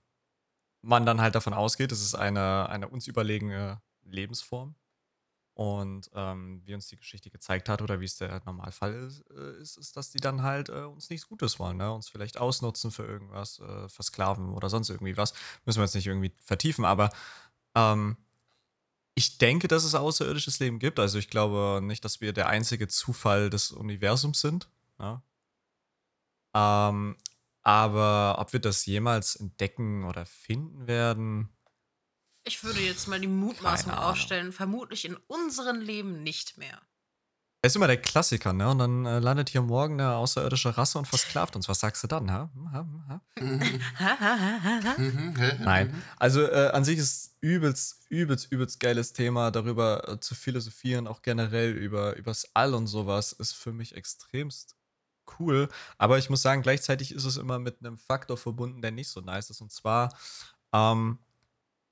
[0.84, 4.76] man dann halt davon ausgeht, es ist eine, eine uns überlegene Lebensform.
[5.56, 9.62] Und ähm, wie uns die Geschichte gezeigt hat, oder wie es der Normalfall ist, äh,
[9.62, 11.94] ist, ist dass die dann halt äh, uns nichts Gutes wollen, ne?
[11.94, 15.34] uns vielleicht ausnutzen für irgendwas, äh, versklaven oder sonst irgendwie was.
[15.66, 17.12] Müssen wir jetzt nicht irgendwie vertiefen, aber
[17.76, 18.18] ähm,
[19.16, 21.00] ich denke, dass es außerirdisches Leben gibt.
[21.00, 24.70] Also ich glaube nicht, dass wir der einzige Zufall des Universums sind.
[25.00, 25.22] Ja?
[26.56, 27.16] Ähm,
[27.62, 31.50] aber ob wir das jemals entdecken oder finden werden,
[32.46, 36.82] Ich würde jetzt mal die Mutmaßung aufstellen, vermutlich in unserem Leben nicht mehr.
[37.62, 38.70] Das ist immer der Klassiker, ne?
[38.70, 41.70] Und dann äh, landet hier morgen eine außerirdische Rasse und versklavt uns.
[41.70, 42.50] Was sagst du dann, ha?
[42.74, 43.22] Ha, ha?
[45.60, 46.04] Nein.
[46.18, 51.22] Also äh, an sich ist übelst, übelst, übelst geiles Thema, darüber äh, zu philosophieren, auch
[51.22, 54.76] generell über übers All und sowas, ist für mich extremst
[55.40, 55.70] cool.
[55.98, 59.22] Aber ich muss sagen, gleichzeitig ist es immer mit einem Faktor verbunden, der nicht so
[59.22, 59.62] nice ist.
[59.62, 60.14] Und zwar
[60.74, 61.20] ähm,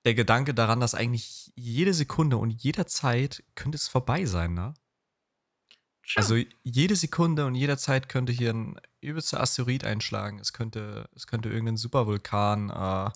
[0.06, 4.74] der Gedanke daran, dass eigentlich jede Sekunde und jederzeit könnte es vorbei sein, ne?
[6.04, 6.18] Sure.
[6.18, 10.39] Also jede Sekunde und jederzeit könnte hier ein übelster Asteroid einschlagen.
[10.39, 13.10] Es könnte, es könnte irgendein Supervulkan äh,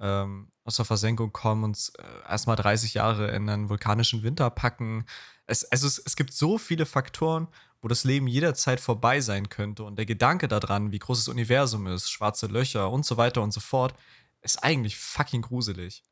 [0.00, 5.06] ähm, aus der Versenkung kommen und äh, erstmal 30 Jahre in einen vulkanischen Winter packen.
[5.46, 7.48] Es, also es, es gibt so viele Faktoren,
[7.80, 9.84] wo das Leben jederzeit vorbei sein könnte.
[9.84, 13.52] Und der Gedanke daran, wie groß das Universum ist, schwarze Löcher und so weiter und
[13.52, 13.94] so fort,
[14.42, 16.02] ist eigentlich fucking gruselig.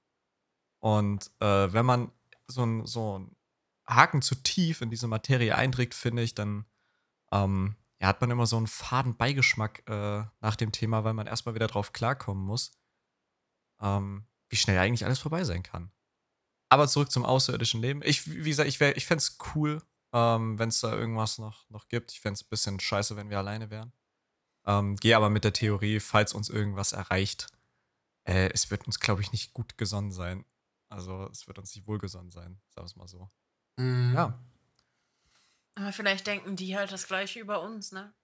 [0.80, 2.12] Und äh, wenn man
[2.46, 3.28] so ein, so
[3.86, 6.66] Haken zu tief in diese Materie einträgt, finde ich, dann
[7.32, 11.26] ähm, ja, hat man immer so einen faden Beigeschmack äh, nach dem Thema, weil man
[11.26, 12.72] erstmal wieder drauf klarkommen muss,
[13.80, 15.90] ähm, wie schnell eigentlich alles vorbei sein kann.
[16.68, 18.02] Aber zurück zum außerirdischen Leben.
[18.04, 21.88] Ich, wie gesagt, ich, ich fände es cool, ähm, wenn es da irgendwas noch, noch
[21.88, 22.12] gibt.
[22.12, 23.92] Ich fände es ein bisschen scheiße, wenn wir alleine wären.
[24.66, 27.46] Ähm, Gehe aber mit der Theorie, falls uns irgendwas erreicht,
[28.24, 30.44] äh, es wird uns, glaube ich, nicht gut gesonnen sein.
[30.88, 33.30] Also es wird uns nicht wohlgesonnen sein, sagen wir es mal so.
[33.76, 34.12] Mhm.
[34.14, 34.38] Ja.
[35.74, 38.14] Aber vielleicht denken die halt das Gleiche über uns, ne?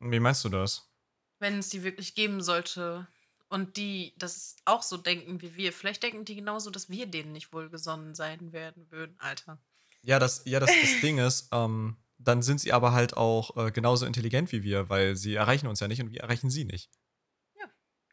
[0.00, 0.90] Wie meinst du das?
[1.38, 3.06] Wenn es die wirklich geben sollte
[3.48, 5.72] und die das auch so denken wie wir.
[5.72, 9.62] Vielleicht denken die genauso, dass wir denen nicht wohlgesonnen sein werden würden, Alter.
[10.02, 13.70] Ja, das, ja, das, das Ding ist, ähm, dann sind sie aber halt auch äh,
[13.70, 16.90] genauso intelligent wie wir, weil sie erreichen uns ja nicht und wir erreichen sie nicht.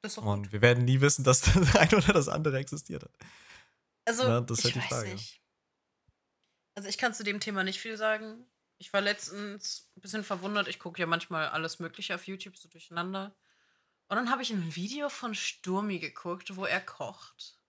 [0.02, 0.52] Das ist doch Und gut.
[0.54, 3.12] wir werden nie wissen, dass das eine oder das andere existiert hat.
[4.06, 5.10] Also, Na, das ist ich halt die weiß Frage.
[5.14, 5.42] nicht.
[6.76, 8.46] Also, ich kann zu dem Thema nicht viel sagen.
[8.78, 10.68] Ich war letztens ein bisschen verwundert.
[10.68, 13.36] Ich gucke ja manchmal alles Mögliche auf YouTube so durcheinander.
[14.08, 17.60] Und dann habe ich ein Video von Sturmi geguckt, wo er kocht.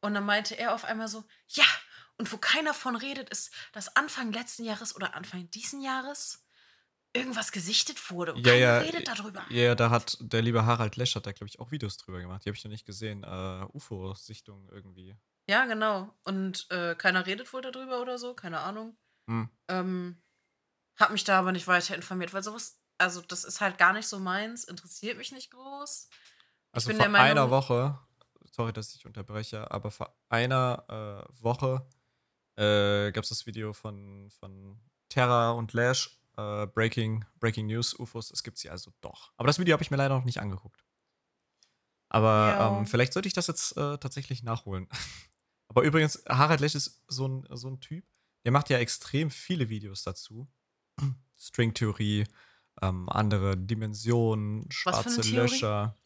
[0.00, 1.66] Und dann meinte er auf einmal so: Ja,
[2.16, 6.43] und wo keiner von redet, ist, dass Anfang letzten Jahres oder Anfang diesen Jahres
[7.14, 8.34] irgendwas gesichtet wurde.
[8.34, 9.44] Und Ja, keiner ja, redet darüber.
[9.50, 12.44] Ja, da hat der liebe Harald Lesch hat da, glaube ich, auch Videos drüber gemacht.
[12.44, 13.22] Die habe ich noch nicht gesehen.
[13.22, 15.16] Äh, UFO-Sichtung irgendwie.
[15.48, 16.12] Ja, genau.
[16.24, 18.96] Und äh, keiner redet wohl darüber oder so, keine Ahnung.
[19.28, 19.48] Hm.
[19.68, 20.22] Ähm,
[20.98, 24.06] hab mich da aber nicht weiter informiert, weil sowas, also das ist halt gar nicht
[24.06, 26.08] so meins, interessiert mich nicht groß.
[26.72, 27.98] Also bin vor der Meinung- einer Woche,
[28.50, 30.84] sorry, dass ich unterbreche, aber vor einer
[31.28, 31.86] äh, Woche
[32.56, 38.30] äh, gab es das Video von, von Terra und Lash, äh, Breaking, Breaking News, UFOs,
[38.30, 39.32] es gibt sie also doch.
[39.36, 40.84] Aber das Video habe ich mir leider noch nicht angeguckt.
[42.08, 42.78] Aber Ja.
[42.78, 44.88] ähm, vielleicht sollte ich das jetzt äh, tatsächlich nachholen.
[45.68, 48.04] aber übrigens, Harald Lesch ist so ein, so ein Typ,
[48.44, 50.48] der macht ja extrem viele Videos dazu.
[51.36, 52.24] Stringtheorie,
[52.82, 55.22] ähm, andere Dimensionen, schwarze?
[55.30, 55.98] Löcher.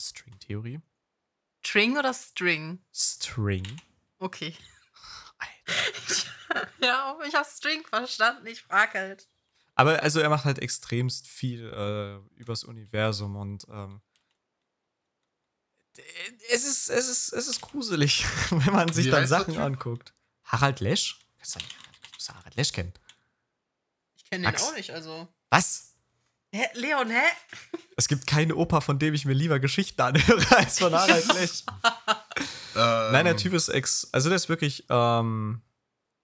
[0.00, 0.80] Stringtheorie?
[1.64, 2.84] String oder String?
[2.92, 3.66] String.
[4.18, 4.54] Okay.
[5.38, 6.68] Alter.
[6.80, 9.28] ja, ich hab String verstanden, ich frag halt.
[9.74, 14.02] Aber also er macht halt extremst viel äh, übers Universum und ähm,
[16.50, 20.14] es ist, es ist, es ist gruselig, wenn man sich Wie dann Sachen anguckt.
[20.44, 21.18] Harald Lesch?
[21.42, 21.54] Ich
[22.14, 22.92] muss Harald Lesch kennen.
[24.16, 25.28] Ich kenne den auch nicht, also.
[25.50, 25.94] Was?
[26.54, 27.22] Hä, Leon, hä?
[27.96, 31.62] Es gibt keine Opa, von dem ich mir lieber Geschichten anhöre, als von Harald Lesch.
[32.74, 34.08] Ähm, Nein, der Typ ist ex.
[34.12, 35.62] Also, der ist wirklich, ähm,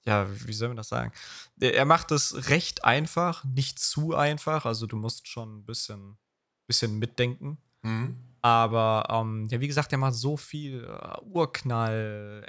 [0.09, 1.13] ja, wie soll man das sagen?
[1.61, 4.65] Er macht es recht einfach, nicht zu einfach.
[4.65, 6.17] Also, du musst schon ein bisschen,
[6.67, 7.59] bisschen mitdenken.
[7.83, 8.17] Mhm.
[8.41, 12.47] Aber, ähm, ja, wie gesagt, der macht so viel äh, Urknall,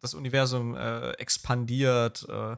[0.00, 2.26] das Universum äh, expandiert.
[2.28, 2.56] Äh,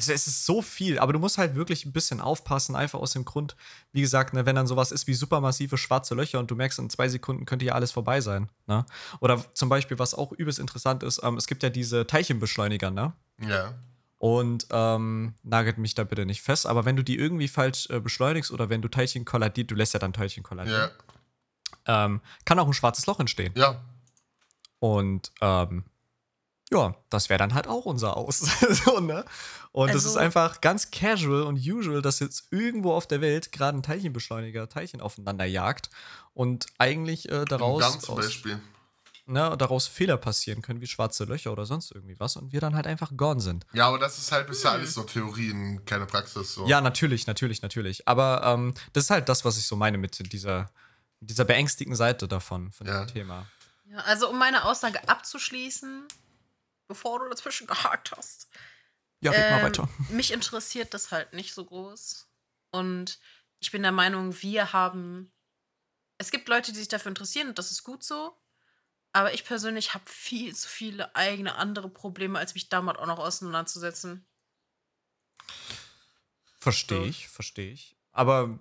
[0.00, 3.12] also, es ist so viel, aber du musst halt wirklich ein bisschen aufpassen, einfach aus
[3.12, 3.54] dem Grund,
[3.92, 6.88] wie gesagt, ne, wenn dann sowas ist wie supermassive schwarze Löcher und du merkst, in
[6.90, 8.48] zwei Sekunden könnte ja alles vorbei sein.
[8.66, 8.86] Ne?
[9.20, 13.12] Oder zum Beispiel, was auch übelst interessant ist, ähm, es gibt ja diese Teilchenbeschleuniger, ne?
[13.46, 13.74] Ja.
[14.18, 18.00] Und ähm, nagelt mich da bitte nicht fest, aber wenn du die irgendwie falsch äh,
[18.00, 20.90] beschleunigst oder wenn du Teilchen kolladiert, du lässt ja dann Teilchen kolladieren,
[21.86, 22.04] Ja.
[22.04, 23.52] ähm, kann auch ein schwarzes Loch entstehen.
[23.56, 23.80] Ja.
[24.78, 25.84] Und ähm,
[26.72, 28.38] ja, das wäre dann halt auch unser Aus.
[28.84, 29.24] so, ne?
[29.72, 33.52] Und es ist Also- einfach ganz casual und usual, dass jetzt irgendwo auf der Welt
[33.52, 35.90] gerade ein Teilchenbeschleuniger Teilchen aufeinander jagt
[36.34, 38.60] und eigentlich äh, daraus, aus, Beispiel.
[39.26, 42.74] ne, daraus Fehler passieren können, wie schwarze Löcher oder sonst irgendwie was und wir dann
[42.74, 43.64] halt einfach gone sind.
[43.72, 44.80] Ja, aber das ist halt bisher Hm.
[44.80, 46.54] alles nur Theorien, keine Praxis.
[46.54, 46.66] So.
[46.66, 48.08] Ja, natürlich, natürlich, natürlich.
[48.08, 50.70] Aber ähm, das ist halt das, was ich so meine mit dieser,
[51.20, 53.04] dieser beängstigenden Seite davon, von Ja.
[53.04, 53.46] dem Thema.
[53.88, 56.04] Ja, also um meine Aussage abzuschließen,
[56.90, 58.48] bevor du dazwischen gehakt hast.
[59.20, 59.88] Ja, red mal Ähm, weiter.
[60.10, 62.28] Mich interessiert das halt nicht so groß.
[62.72, 63.18] Und
[63.60, 65.32] ich bin der Meinung, wir haben.
[66.18, 68.36] Es gibt Leute, die sich dafür interessieren und das ist gut so.
[69.12, 73.18] Aber ich persönlich habe viel zu viele eigene andere Probleme, als mich damit auch noch
[73.18, 74.26] auseinanderzusetzen.
[76.60, 77.96] Verstehe ich, verstehe ich.
[78.12, 78.60] Aber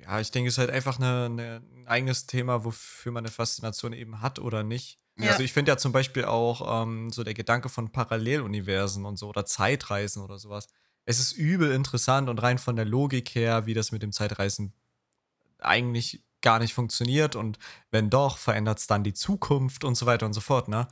[0.00, 3.32] ja, ich denke, es ist halt einfach eine, eine, ein eigenes Thema, wofür man eine
[3.32, 4.98] Faszination eben hat oder nicht.
[5.18, 5.30] Ja.
[5.30, 9.28] Also ich finde ja zum Beispiel auch ähm, so der Gedanke von Paralleluniversen und so
[9.28, 10.68] oder Zeitreisen oder sowas.
[11.06, 14.72] Es ist übel interessant und rein von der Logik her, wie das mit dem Zeitreisen
[15.58, 17.58] eigentlich gar nicht funktioniert und
[17.90, 20.86] wenn doch, verändert es dann die Zukunft und so weiter und so fort, ne?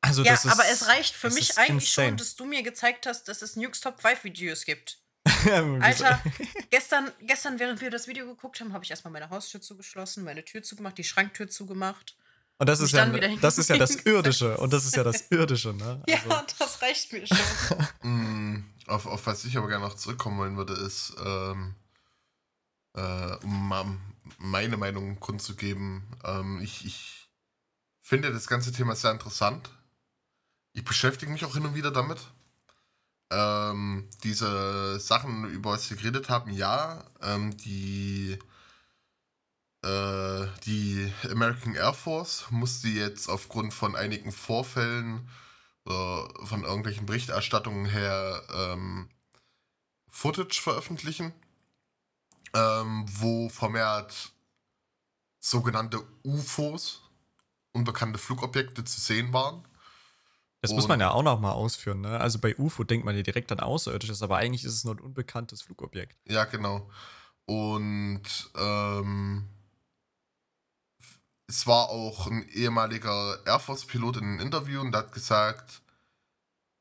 [0.00, 2.08] Also ja, das ist, aber es reicht für mich eigentlich insane.
[2.08, 4.98] schon, dass du mir gezeigt hast, dass es Nukes Top 5 Videos gibt.
[5.80, 6.22] Alter,
[6.70, 10.44] gestern, gestern, während wir das Video geguckt haben, habe ich erstmal meine Haustür zugeschlossen, meine
[10.44, 12.16] Tür zugemacht, die Schranktür zugemacht.
[12.58, 13.94] Und das ist ja, das ist ja das.
[14.04, 16.02] Irdische und das ist ja das Irdische, ne?
[16.08, 17.38] Ja, Also, das reicht mir schon.
[18.02, 21.74] Mm, auf, auf was ich aber gerne noch zurückkommen wollen würde, ist, ähm,
[22.94, 24.00] äh, um
[24.38, 27.28] meine Meinung kundzugeben, ähm, ich, ich
[28.00, 29.70] finde das ganze Thema sehr interessant.
[30.72, 32.18] Ich beschäftige mich auch hin und wieder damit.
[33.30, 38.38] Ähm, diese Sachen, über was wir geredet haben, ja, ähm, die,
[39.82, 45.28] äh, die American Air Force musste jetzt aufgrund von einigen Vorfällen
[45.84, 49.08] oder von irgendwelchen Berichterstattungen her ähm,
[50.10, 51.32] Footage veröffentlichen,
[52.54, 54.32] ähm, wo vermehrt
[55.40, 57.02] sogenannte UFOs,
[57.72, 59.64] unbekannte Flugobjekte zu sehen waren.
[60.60, 62.18] das muss man Und- ja auch noch mal ausführen, ne?
[62.18, 65.00] Also bei UFO denkt man ja direkt an Außerirdisches, aber eigentlich ist es nur ein
[65.00, 66.18] unbekanntes Flugobjekt.
[66.26, 66.90] Ja, genau.
[67.46, 69.48] Und ähm,
[71.48, 75.80] es war auch ein ehemaliger Air Force-Pilot in einem Interview und hat gesagt,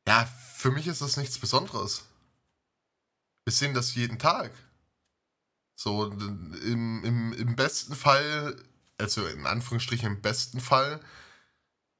[0.07, 2.03] ja, für mich ist das nichts Besonderes.
[3.45, 4.51] Wir sehen das jeden Tag.
[5.76, 8.61] So, im, im, im besten Fall,
[8.97, 10.99] also in Anführungsstrichen im besten Fall,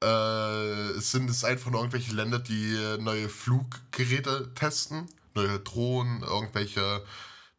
[0.02, 7.04] äh, sind es einfach nur irgendwelche Länder, die neue Fluggeräte testen, neue Drohnen, irgendwelche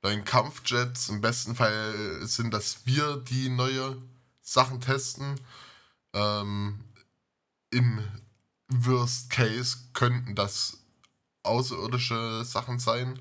[0.03, 1.09] neuen Kampfjets.
[1.09, 3.97] Im besten Fall sind das wir, die neue
[4.53, 5.39] Sachen testen.
[6.13, 6.83] Ähm,
[7.71, 8.03] Im
[8.67, 10.79] Worst Case könnten das
[11.43, 13.19] außerirdische Sachen sein.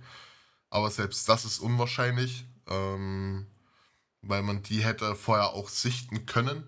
[0.70, 3.46] Aber selbst das ist unwahrscheinlich, ähm,
[4.22, 6.64] weil man die hätte vorher auch sichten können.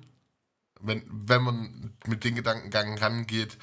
[0.81, 3.59] Wenn, wenn man mit den Gedankengang rangeht,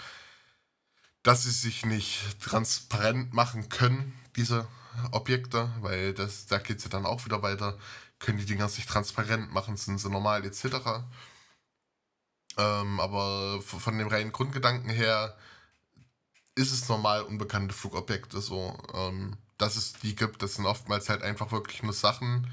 [1.23, 4.67] dass sie sich nicht transparent machen können, diese
[5.11, 7.77] Objekte, weil das, da geht es ja dann auch wieder weiter.
[8.19, 10.65] Können die Dinger sich transparent machen, sind sie normal etc.
[12.57, 15.37] Ähm, aber von dem reinen Grundgedanken her
[16.55, 18.77] ist es normal unbekannte Flugobjekte so.
[18.93, 22.51] Ähm, dass es die gibt, das sind oftmals halt einfach wirklich nur Sachen,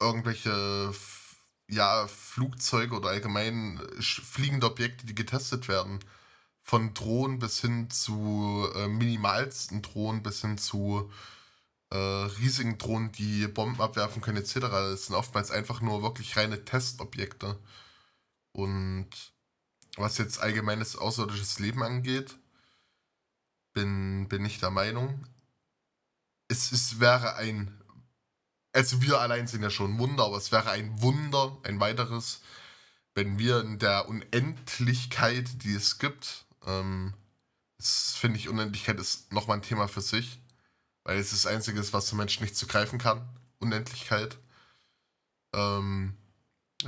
[0.00, 0.94] irgendwelche
[1.68, 6.00] ja, Flugzeuge oder allgemein äh, fliegende Objekte, die getestet werden.
[6.62, 11.10] Von Drohnen bis hin zu äh, minimalsten Drohnen bis hin zu
[11.90, 14.54] äh, riesigen Drohnen, die Bomben abwerfen können, etc.
[14.60, 17.58] Das sind oftmals einfach nur wirklich reine Testobjekte.
[18.52, 19.08] Und
[19.96, 22.36] was jetzt allgemeines außerirdisches Leben angeht,
[23.72, 25.26] bin, bin ich der Meinung,
[26.48, 27.78] es, es wäre ein,
[28.72, 32.40] also wir allein sind ja schon ein Wunder, aber es wäre ein Wunder, ein weiteres,
[33.14, 37.14] wenn wir in der Unendlichkeit, die es gibt, ähm,
[37.78, 40.40] das finde ich, Unendlichkeit ist nochmal ein Thema für sich,
[41.06, 43.28] weil es das Einzige ist, was der Mensch nicht zu greifen kann,
[43.60, 44.38] Unendlichkeit.
[45.54, 46.16] Ähm,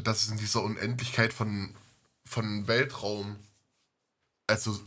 [0.02, 1.72] dass es in dieser Unendlichkeit von,
[2.24, 3.36] von Weltraum,
[4.48, 4.78] also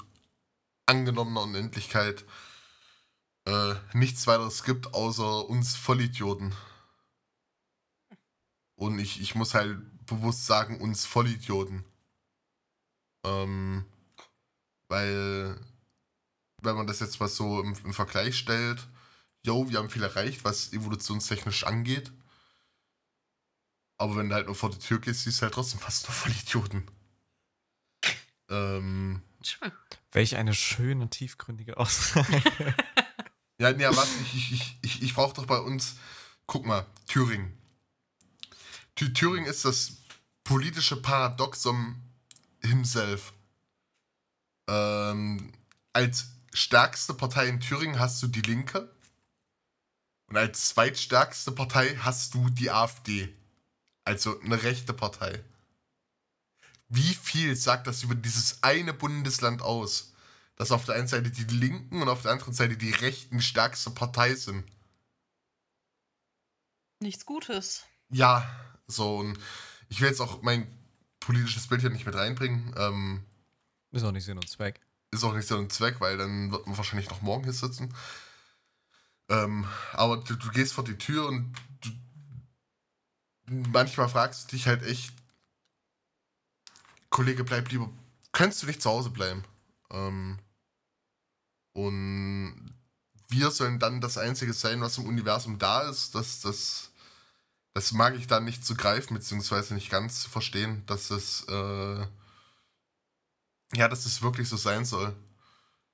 [0.86, 2.26] angenommener Unendlichkeit,
[3.46, 6.54] äh, nichts weiteres gibt, außer uns Vollidioten.
[8.76, 11.86] Und ich, ich muss halt bewusst sagen, uns Vollidioten.
[13.24, 13.86] Ähm,
[14.90, 15.58] weil,
[16.62, 18.90] wenn man das jetzt mal so im, im Vergleich stellt,
[19.46, 22.12] yo, wir haben viel erreicht, was evolutionstechnisch angeht.
[23.98, 26.14] Aber wenn du halt nur vor die Tür gehst, siehst du halt trotzdem fast nur
[26.14, 26.90] Vollidioten.
[28.50, 29.70] Ähm, Tschö.
[30.12, 32.42] Welch eine schöne, tiefgründige Aussage.
[33.62, 34.10] Ja, nee, was?
[34.22, 35.98] Ich, ich, ich, ich, ich brauche doch bei uns.
[36.48, 37.56] Guck mal, Thüringen.
[38.96, 39.98] Thü Thüringen ist das
[40.44, 42.02] politische Paradoxon
[42.60, 43.34] himself.
[44.68, 45.54] Ähm,
[45.94, 48.92] als stärkste Partei in Thüringen hast du die Linke.
[50.32, 53.36] Und als zweitstärkste Partei hast du die AfD.
[54.06, 55.44] Also eine rechte Partei.
[56.88, 60.12] Wie viel sagt das über dieses eine Bundesland aus?
[60.62, 63.90] dass auf der einen Seite die Linken und auf der anderen Seite die Rechten stärkste
[63.90, 64.64] Partei sind.
[67.00, 67.84] Nichts Gutes.
[68.10, 68.48] Ja,
[68.86, 69.40] so und
[69.90, 70.68] ich will jetzt auch mein
[71.20, 72.76] politisches Bild hier nicht mit reinbringen.
[72.78, 73.24] Ähm,
[73.92, 74.80] ist auch nicht Sinn und Zweck.
[75.10, 77.92] ist auch nicht so ein Zweck, weil dann wird man wahrscheinlich noch morgen hier sitzen.
[79.32, 81.90] Ähm, aber du, du gehst vor die Tür und du,
[83.70, 85.14] manchmal fragst du dich halt echt,
[87.10, 87.90] Kollege, bleib lieber,
[88.34, 89.46] kannst du nicht zu Hause bleiben?
[89.90, 90.38] Ähm,
[91.74, 92.76] und
[93.30, 96.14] wir sollen dann das Einzige sein, was im Universum da ist.
[96.14, 96.92] Das, das,
[97.74, 102.06] das mag ich dann nicht zu greifen, beziehungsweise nicht ganz zu verstehen, dass es, äh,
[103.76, 105.16] ja, dass es wirklich so sein soll.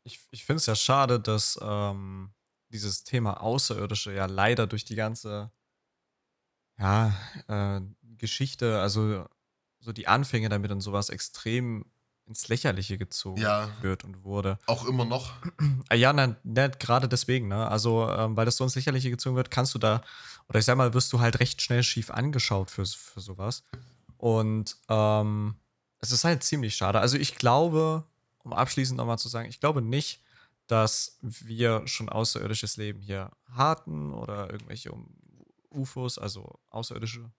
[0.03, 2.31] Ich, ich finde es ja schade, dass ähm,
[2.70, 5.51] dieses Thema Außerirdische ja leider durch die ganze
[6.80, 7.13] ja,
[7.47, 7.82] äh,
[8.18, 9.26] Geschichte, also
[9.80, 11.86] so die Anfänge damit und sowas extrem
[12.26, 13.70] ins Lächerliche gezogen Ja.
[13.82, 14.59] wird und wurde.
[14.65, 15.32] Auch immer noch.
[15.89, 17.68] Ah, Ja, nein, nicht gerade deswegen, ne?
[17.70, 20.03] Also, ähm, weil das so ins Lächerliche gezogen wird, kannst du da,
[20.49, 23.63] oder ich sag mal, wirst du halt recht schnell schief angeschaut für, für sowas.
[24.18, 25.55] Und ähm,
[25.99, 26.99] es ist halt ziemlich schade.
[26.99, 28.03] Also, ich glaube,
[28.39, 30.22] um abschließend nochmal zu sagen, ich glaube nicht,
[30.68, 34.91] dass wir schon außerirdisches Leben hier hatten oder irgendwelche
[35.72, 37.32] UFOs, also außerirdische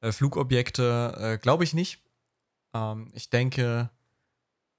[0.00, 2.02] äh, Flugobjekte, äh, glaube ich nicht.
[2.74, 3.90] Ähm, ich denke,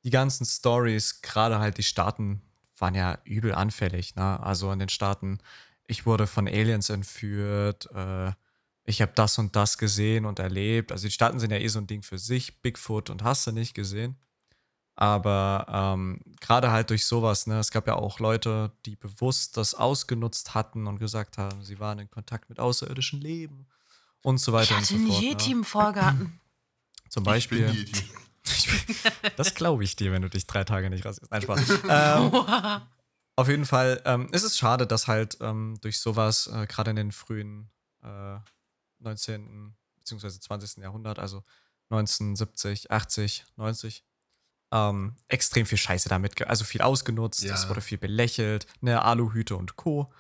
[0.04, 2.42] die ganzen Stories, gerade halt die Staaten,
[2.78, 4.16] waren ja übel anfällig.
[4.16, 4.40] Ne?
[4.42, 5.40] Also in den Staaten,
[5.86, 8.32] ich wurde von Aliens entführt, äh,
[8.86, 10.92] ich habe das und das gesehen und erlebt.
[10.92, 13.52] Also die Staaten sind ja eh so ein Ding für sich, Bigfoot und hast du
[13.52, 14.18] nicht gesehen.
[14.96, 19.74] Aber ähm, gerade halt durch sowas, ne, es gab ja auch Leute, die bewusst das
[19.74, 23.66] ausgenutzt hatten und gesagt haben, sie waren in Kontakt mit außerirdischen Leben
[24.22, 25.22] und so Ich weiter und hatte so einen fort.
[25.24, 25.56] Yeti Ne?
[25.56, 26.40] im Vorgarten.
[27.10, 27.66] Zum Ich Beispiel.
[27.66, 27.92] bin.
[28.46, 28.96] Ich bin-
[29.38, 31.32] das glaube ich dir, wenn du dich drei Tage nicht rasierst.
[31.32, 31.70] Nein, Spaß.
[31.90, 32.82] ähm,
[33.36, 36.98] auf jeden Fall ähm, ist es schade, dass halt ähm, durch sowas, äh, gerade in
[36.98, 37.72] den frühen
[38.04, 38.38] äh,
[39.00, 39.74] 19.
[39.98, 40.30] bzw.
[40.30, 40.78] 20.
[40.84, 41.44] Jahrhundert, also
[41.90, 44.04] 1970, 80, 90,
[44.74, 47.54] ähm, extrem viel Scheiße damit, also viel ausgenutzt, Ja.
[47.54, 50.12] es wurde viel belächelt, ne, Aluhüte und Co.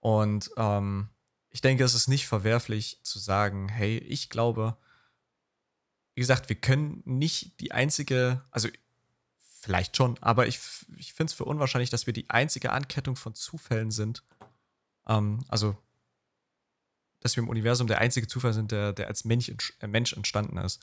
[0.00, 1.10] Und ähm,
[1.50, 4.78] ich denke, es ist nicht verwerflich zu sagen, hey, ich glaube,
[6.14, 8.68] wie gesagt, wir können nicht die einzige, also
[9.60, 10.58] vielleicht schon, aber ich,
[10.96, 14.24] ich finde es für unwahrscheinlich, dass wir die einzige Ankettung von Zufällen sind.
[15.06, 15.76] Ähm, also,
[17.20, 20.56] dass wir im Universum der einzige Zufall sind, der, der als Mensch, äh, Mensch entstanden
[20.56, 20.80] ist.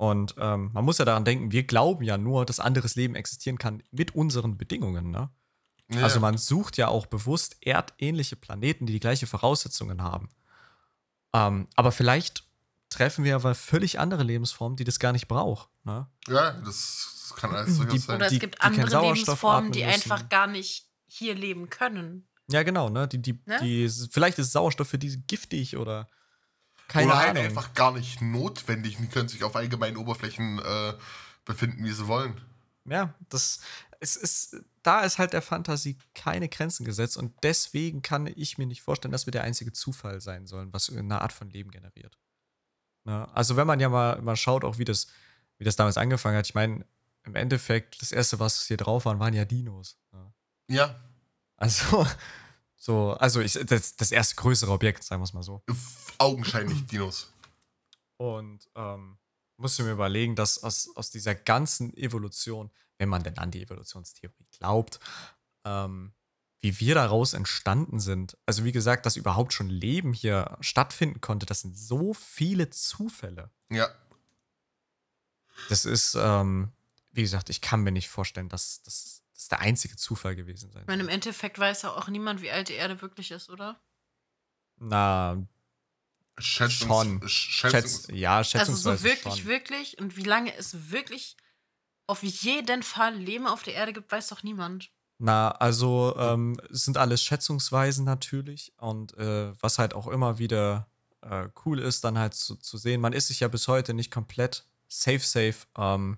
[0.00, 3.58] Und ähm, man muss ja daran denken, wir glauben ja nur, dass anderes Leben existieren
[3.58, 5.28] kann mit unseren Bedingungen, ne?
[5.92, 6.04] Ja.
[6.04, 10.30] Also man sucht ja auch bewusst erdähnliche Planeten, die die gleiche Voraussetzungen haben.
[11.34, 12.44] Ähm, aber vielleicht
[12.88, 15.68] treffen wir aber völlig andere Lebensformen, die das gar nicht braucht.
[15.84, 16.06] Ne?
[16.28, 18.16] ja, das kann alles Die- sein.
[18.16, 19.92] Oder es die- gibt die keinen andere Lebensformen, die müssen.
[20.12, 22.26] einfach gar nicht hier leben können.
[22.50, 23.06] Ja, genau, ne?
[23.06, 23.58] Die, die, Ne?
[23.60, 26.08] die, vielleicht ist Sauerstoff für diese giftig oder
[26.90, 27.44] keine Oder Ahnung.
[27.44, 28.96] einfach gar nicht notwendig.
[28.98, 30.94] Die können sich auf allgemeinen Oberflächen äh,
[31.44, 32.40] befinden, wie sie wollen.
[32.84, 33.60] Ja, das
[34.00, 38.66] es ist, da ist halt der Fantasie keine Grenzen gesetzt und deswegen kann ich mir
[38.66, 42.18] nicht vorstellen, dass wir der einzige Zufall sein sollen, was eine Art von Leben generiert.
[43.04, 43.28] Ne?
[43.34, 45.08] Also wenn man ja mal, mal schaut, auch wie das,
[45.58, 46.86] wie das damals angefangen hat, ich meine,
[47.24, 49.98] im Endeffekt, das erste, was hier drauf waren, waren ja Dinos.
[50.12, 50.32] Ne?
[50.70, 50.98] Ja,
[51.56, 52.06] Also,
[52.80, 55.62] so, also ich, das, das erste größere Objekt, sagen wir es mal so.
[56.16, 57.30] augenscheinlich Dinos.
[58.16, 59.18] Und ähm,
[59.58, 64.46] musste mir überlegen, dass aus, aus dieser ganzen Evolution, wenn man denn an die Evolutionstheorie
[64.58, 64.98] glaubt,
[65.66, 66.14] ähm,
[66.62, 68.38] wie wir daraus entstanden sind.
[68.46, 73.50] Also wie gesagt, dass überhaupt schon Leben hier stattfinden konnte, das sind so viele Zufälle.
[73.70, 73.90] Ja,
[75.68, 76.72] Das ist, ähm,
[77.12, 79.19] wie gesagt, ich kann mir nicht vorstellen, dass dass das
[79.50, 81.08] der einzige Zufall gewesen sein Ich meine, im.
[81.08, 83.80] Endeffekt weiß ja auch niemand, wie alt die Erde wirklich ist, oder?
[84.78, 85.36] Na,
[86.38, 87.20] Schätzungs Schon.
[87.20, 89.44] Sch- schätz, Schätzungs ja, Also schätzungsweise so wirklich, schon.
[89.46, 89.98] wirklich.
[89.98, 91.36] Und wie lange es wirklich
[92.06, 94.90] auf jeden Fall Leben auf der Erde gibt, weiß doch niemand.
[95.18, 100.90] Na, also ähm, es sind alles Schätzungsweisen natürlich und äh, was halt auch immer wieder
[101.20, 104.10] äh, cool ist, dann halt zu, zu sehen, man ist sich ja bis heute nicht
[104.10, 106.16] komplett safe, safe, ähm,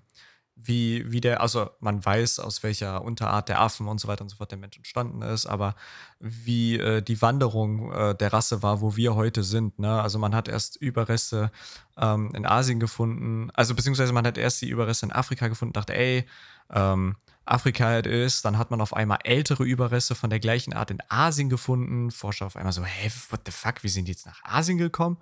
[0.55, 4.29] wie, wie der, also man weiß, aus welcher Unterart der Affen und so weiter und
[4.29, 5.75] so fort der Mensch entstanden ist, aber
[6.19, 9.79] wie äh, die Wanderung äh, der Rasse war, wo wir heute sind.
[9.79, 10.01] Ne?
[10.01, 11.51] Also man hat erst Überreste
[11.97, 15.95] ähm, in Asien gefunden, also beziehungsweise man hat erst die Überreste in Afrika gefunden, dachte,
[15.95, 16.25] ey,
[16.71, 20.91] ähm, Afrika halt ist, dann hat man auf einmal ältere Überreste von der gleichen Art
[20.91, 22.09] in Asien gefunden.
[22.09, 25.17] Forscher auf einmal so, hä, what the fuck, wie sind die jetzt nach Asien gekommen?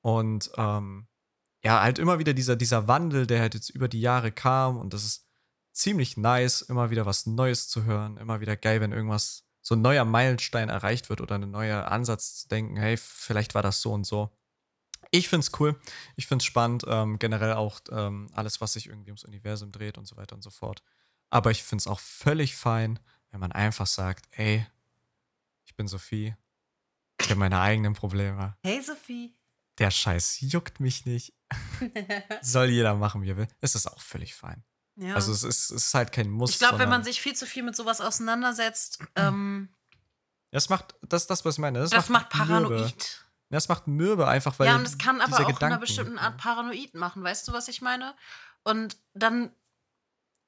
[0.00, 1.06] Und ähm,
[1.64, 4.92] ja, halt immer wieder dieser, dieser Wandel, der halt jetzt über die Jahre kam und
[4.92, 5.26] das ist
[5.72, 9.80] ziemlich nice, immer wieder was Neues zu hören, immer wieder geil, wenn irgendwas, so ein
[9.80, 13.92] neuer Meilenstein erreicht wird oder ein neuer Ansatz zu denken, hey, vielleicht war das so
[13.92, 14.36] und so.
[15.12, 15.78] Ich find's cool,
[16.16, 20.06] ich find's spannend, ähm, generell auch ähm, alles, was sich irgendwie ums Universum dreht und
[20.06, 20.82] so weiter und so fort.
[21.30, 22.98] Aber ich find's auch völlig fein,
[23.30, 24.66] wenn man einfach sagt, ey,
[25.64, 26.34] ich bin Sophie,
[27.20, 28.56] ich habe meine eigenen Probleme.
[28.62, 29.34] Hey Sophie.
[29.78, 31.34] der Scheiß juckt mich nicht.
[32.42, 33.48] Soll jeder machen, wie er will.
[33.60, 34.64] Es ist auch völlig fein.
[34.96, 35.14] ja.
[35.14, 36.50] Also es ist, es ist halt kein Muss.
[36.50, 39.68] ich glaube, wenn man sich viel zu viel mit sowas auseinandersetzt, ähm,
[40.50, 41.80] Das macht, das ist das, was ich meine.
[41.80, 42.48] Das, das, macht Mürbe.
[42.50, 43.24] paranoid.
[43.50, 44.66] Das macht mürbe einfach, weil.
[44.68, 47.22] ja, und es kann aber auch Gedanken, einer bestimmten Art paranoid machen.
[47.22, 48.14] Weißt du, was ich meine?
[48.64, 49.50] Und dann,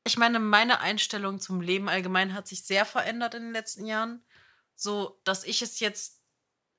[0.04, 4.22] ich meine, meine Einstellung zum Leben allgemein hat sich sehr verändert in den letzten Jahren.
[4.74, 6.20] So, dass ich es jetzt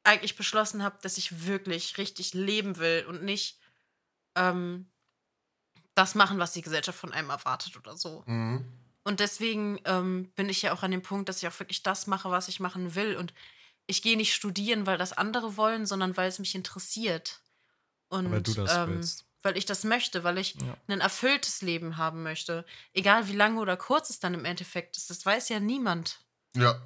[0.03, 3.59] eigentlich beschlossen habe, dass ich wirklich richtig leben will und nicht
[4.35, 4.89] ähm,
[5.95, 8.23] das machen, was die Gesellschaft von einem erwartet oder so.
[8.25, 8.65] Mhm.
[9.03, 12.07] Und deswegen ähm, bin ich ja auch an dem Punkt, dass ich auch wirklich das
[12.07, 13.15] mache, was ich machen will.
[13.15, 13.33] Und
[13.87, 17.41] ich gehe nicht studieren, weil das andere wollen, sondern weil es mich interessiert.
[18.09, 19.25] Und Weil du das ähm, willst.
[19.43, 20.75] weil ich das möchte, weil ich Ja.
[20.87, 22.65] ein erfülltes Leben haben möchte.
[22.93, 26.19] Egal wie lange oder kurz es dann im Endeffekt ist, das weiß ja niemand.
[26.55, 26.81] Ja.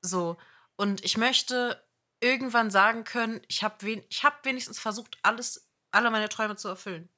[0.00, 0.36] So.
[0.76, 1.82] Und ich möchte
[2.20, 6.68] irgendwann sagen können, ich habe wen ich hab wenigstens versucht, alles, alle meine Träume zu
[6.68, 7.08] erfüllen.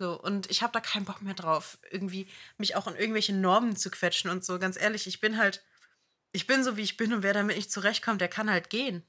[0.00, 3.76] So, und ich habe da keinen Bock mehr drauf, irgendwie mich auch in irgendwelche Normen
[3.76, 4.58] zu quetschen und so.
[4.58, 5.64] Ganz ehrlich, ich bin halt,
[6.32, 9.04] ich bin so, wie ich bin und wer damit nicht zurechtkommt, der kann halt gehen.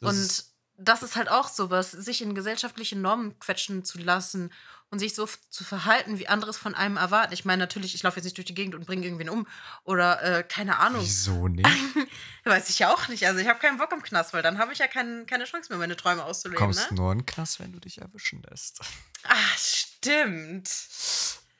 [0.00, 0.51] Das und
[0.84, 4.52] das ist halt auch sowas, sich in gesellschaftliche Normen quetschen zu lassen
[4.90, 7.32] und sich so zu verhalten, wie anderes von einem erwarten.
[7.32, 9.46] Ich meine, natürlich, ich laufe jetzt nicht durch die Gegend und bringe irgendwen um
[9.84, 11.00] oder äh, keine Ahnung.
[11.02, 11.66] Wieso nicht?
[12.44, 13.26] Weiß ich ja auch nicht.
[13.26, 15.70] Also ich habe keinen Bock im Knast, weil dann habe ich ja kein, keine Chance
[15.70, 16.58] mehr, meine Träume Du auszuleben.
[16.62, 16.96] kommst Ne?
[16.98, 18.80] nur in den Knast, wenn du dich erwischen lässt.
[19.24, 20.68] Ah, stimmt.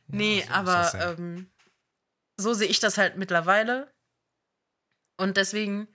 [0.09, 1.13] nee, so aber ja.
[1.13, 1.51] ähm,
[2.37, 3.93] so sehe ich das halt mittlerweile.
[5.17, 5.89] Und deswegen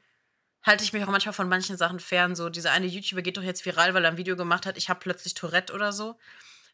[0.67, 2.35] halte ich mich auch manchmal von manchen Sachen fern.
[2.35, 4.89] So, dieser eine YouTuber geht doch jetzt viral, weil er ein Video gemacht hat, ich
[4.89, 6.17] habe plötzlich Tourette oder so.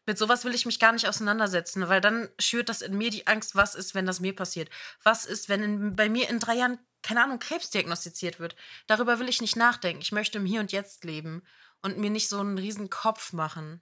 [0.06, 3.26] Mit sowas will ich mich gar nicht auseinandersetzen, weil dann schürt das in mir die
[3.26, 4.68] Angst, was ist, wenn das mir passiert?
[5.02, 8.54] Was ist, wenn in, bei mir in drei Jahren, keine Ahnung, Krebs diagnostiziert wird?
[8.86, 10.02] Darüber will ich nicht nachdenken.
[10.02, 11.42] Ich möchte im Hier und Jetzt leben
[11.80, 13.80] und mir nicht so einen riesen Kopf machen.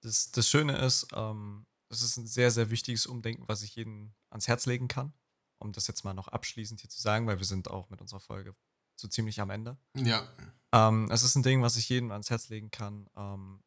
[0.00, 4.14] Das, das Schöne ist, ähm, das ist ein sehr, sehr wichtiges Umdenken, was ich jedem
[4.30, 5.12] ans Herz legen kann.
[5.58, 8.20] Um das jetzt mal noch abschließend hier zu sagen, weil wir sind auch mit unserer
[8.20, 8.54] Folge
[8.98, 9.76] so ziemlich am Ende.
[9.94, 10.26] Ja.
[10.72, 13.62] Ähm, es ist ein Ding, was ich jedem ans Herz legen kann, ähm,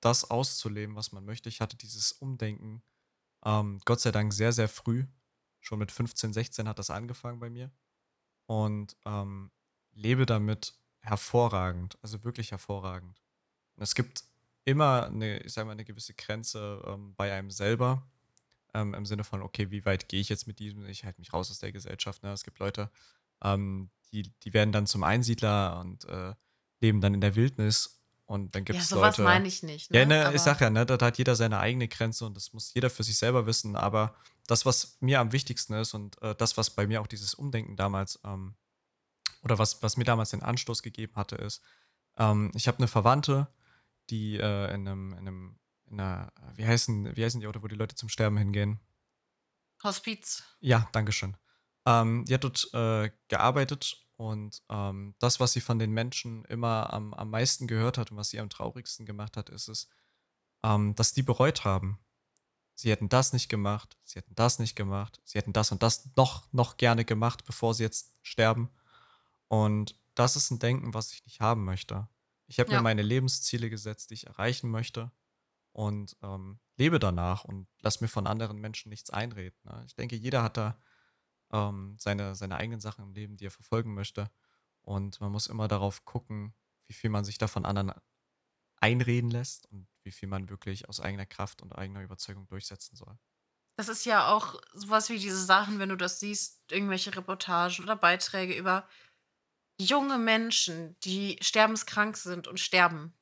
[0.00, 1.48] das auszuleben, was man möchte.
[1.48, 2.82] Ich hatte dieses Umdenken,
[3.44, 5.06] ähm, Gott sei Dank, sehr, sehr früh.
[5.60, 7.70] Schon mit 15, 16 hat das angefangen bei mir.
[8.46, 9.50] Und ähm,
[9.92, 13.20] lebe damit hervorragend, also wirklich hervorragend.
[13.76, 14.24] Und es gibt
[14.64, 18.06] immer eine, ich sag mal, eine gewisse Grenze ähm, bei einem selber.
[18.74, 20.86] Ähm, Im Sinne von, okay, wie weit gehe ich jetzt mit diesem?
[20.86, 22.22] Ich halte mich raus aus der Gesellschaft.
[22.22, 22.32] Ne?
[22.32, 22.90] Es gibt Leute,
[23.42, 26.34] ähm, die, die werden dann zum Einsiedler und äh,
[26.80, 27.98] leben dann in der Wildnis.
[28.24, 29.24] Und dann gibt Ja, es sowas Leute.
[29.24, 29.90] meine ich nicht.
[29.90, 29.98] Ne?
[29.98, 32.52] Ja, ne, Aber- ich sag ja, ne, da hat jeder seine eigene Grenze und das
[32.52, 33.76] muss jeder für sich selber wissen.
[33.76, 34.14] Aber
[34.46, 37.76] das, was mir am wichtigsten ist und äh, das, was bei mir auch dieses Umdenken
[37.76, 38.54] damals ähm,
[39.42, 41.62] oder was, was mir damals den Anstoß gegeben hatte, ist,
[42.16, 43.48] ähm, ich habe eine Verwandte,
[44.10, 45.58] die äh, in einem, in einem,
[45.90, 48.80] in einer, wie heißen, wie heißen die Orte, wo die Leute zum Sterben hingehen?
[49.82, 50.42] Hospiz.
[50.60, 51.36] Ja, Dankeschön.
[51.86, 56.92] Ähm, die hat dort äh, gearbeitet und ähm, das, was sie von den Menschen immer
[56.92, 59.88] am, am meisten gehört hat und was sie am traurigsten gemacht hat, ist es,
[60.62, 61.98] ähm, dass die bereut haben.
[62.74, 66.10] Sie hätten das nicht gemacht, sie hätten das nicht gemacht, sie hätten das und das
[66.16, 68.70] noch, noch gerne gemacht, bevor sie jetzt sterben.
[69.48, 72.08] Und das ist ein Denken, was ich nicht haben möchte.
[72.46, 72.78] Ich habe Ja.
[72.78, 75.10] mir meine Lebensziele gesetzt, die ich erreichen möchte
[75.72, 79.58] und ähm, lebe danach und lass mir von anderen Menschen nichts einreden.
[79.64, 79.82] Ne?
[79.86, 80.78] Ich denke, jeder hat da
[81.52, 84.30] ähm, seine, seine eigenen Sachen im Leben, die er verfolgen möchte.
[84.82, 86.54] Und man muss immer darauf gucken,
[86.86, 87.92] wie viel man sich da von anderen
[88.80, 93.16] einreden lässt und wie viel man wirklich aus eigener Kraft und eigener Überzeugung durchsetzen soll.
[93.76, 97.96] Das ist ja auch sowas wie diese Sachen, wenn du das siehst, irgendwelche Reportagen oder
[97.96, 98.88] Beiträge über
[99.80, 103.14] junge Menschen, die sterbenskrank sind und sterben,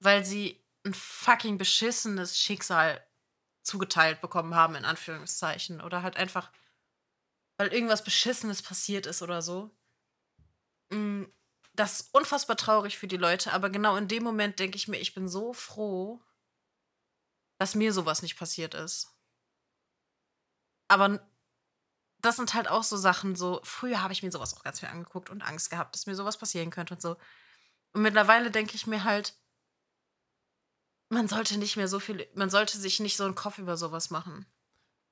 [0.00, 3.04] weil sie ein fucking beschissenes Schicksal
[3.62, 5.80] zugeteilt bekommen haben, in Anführungszeichen.
[5.80, 6.52] Oder halt einfach,
[7.58, 9.70] weil irgendwas Beschissenes passiert ist oder so.
[10.90, 11.24] Mm,
[11.74, 14.96] Das ist unfassbar traurig für die Leute, aber genau in dem Moment denke ich mir,
[14.98, 16.22] ich bin so froh,
[17.58, 19.14] dass mir sowas nicht passiert ist.
[20.88, 21.20] Aber
[22.20, 24.88] das sind halt auch so Sachen, so, früher habe ich mir sowas auch ganz viel
[24.88, 27.16] angeguckt und Angst gehabt, dass mir sowas passieren könnte und so.
[27.94, 29.36] Und mittlerweile denke ich mir halt,
[31.08, 34.10] man sollte nicht mehr so viel, man sollte sich nicht so einen Kopf über sowas
[34.10, 34.46] machen.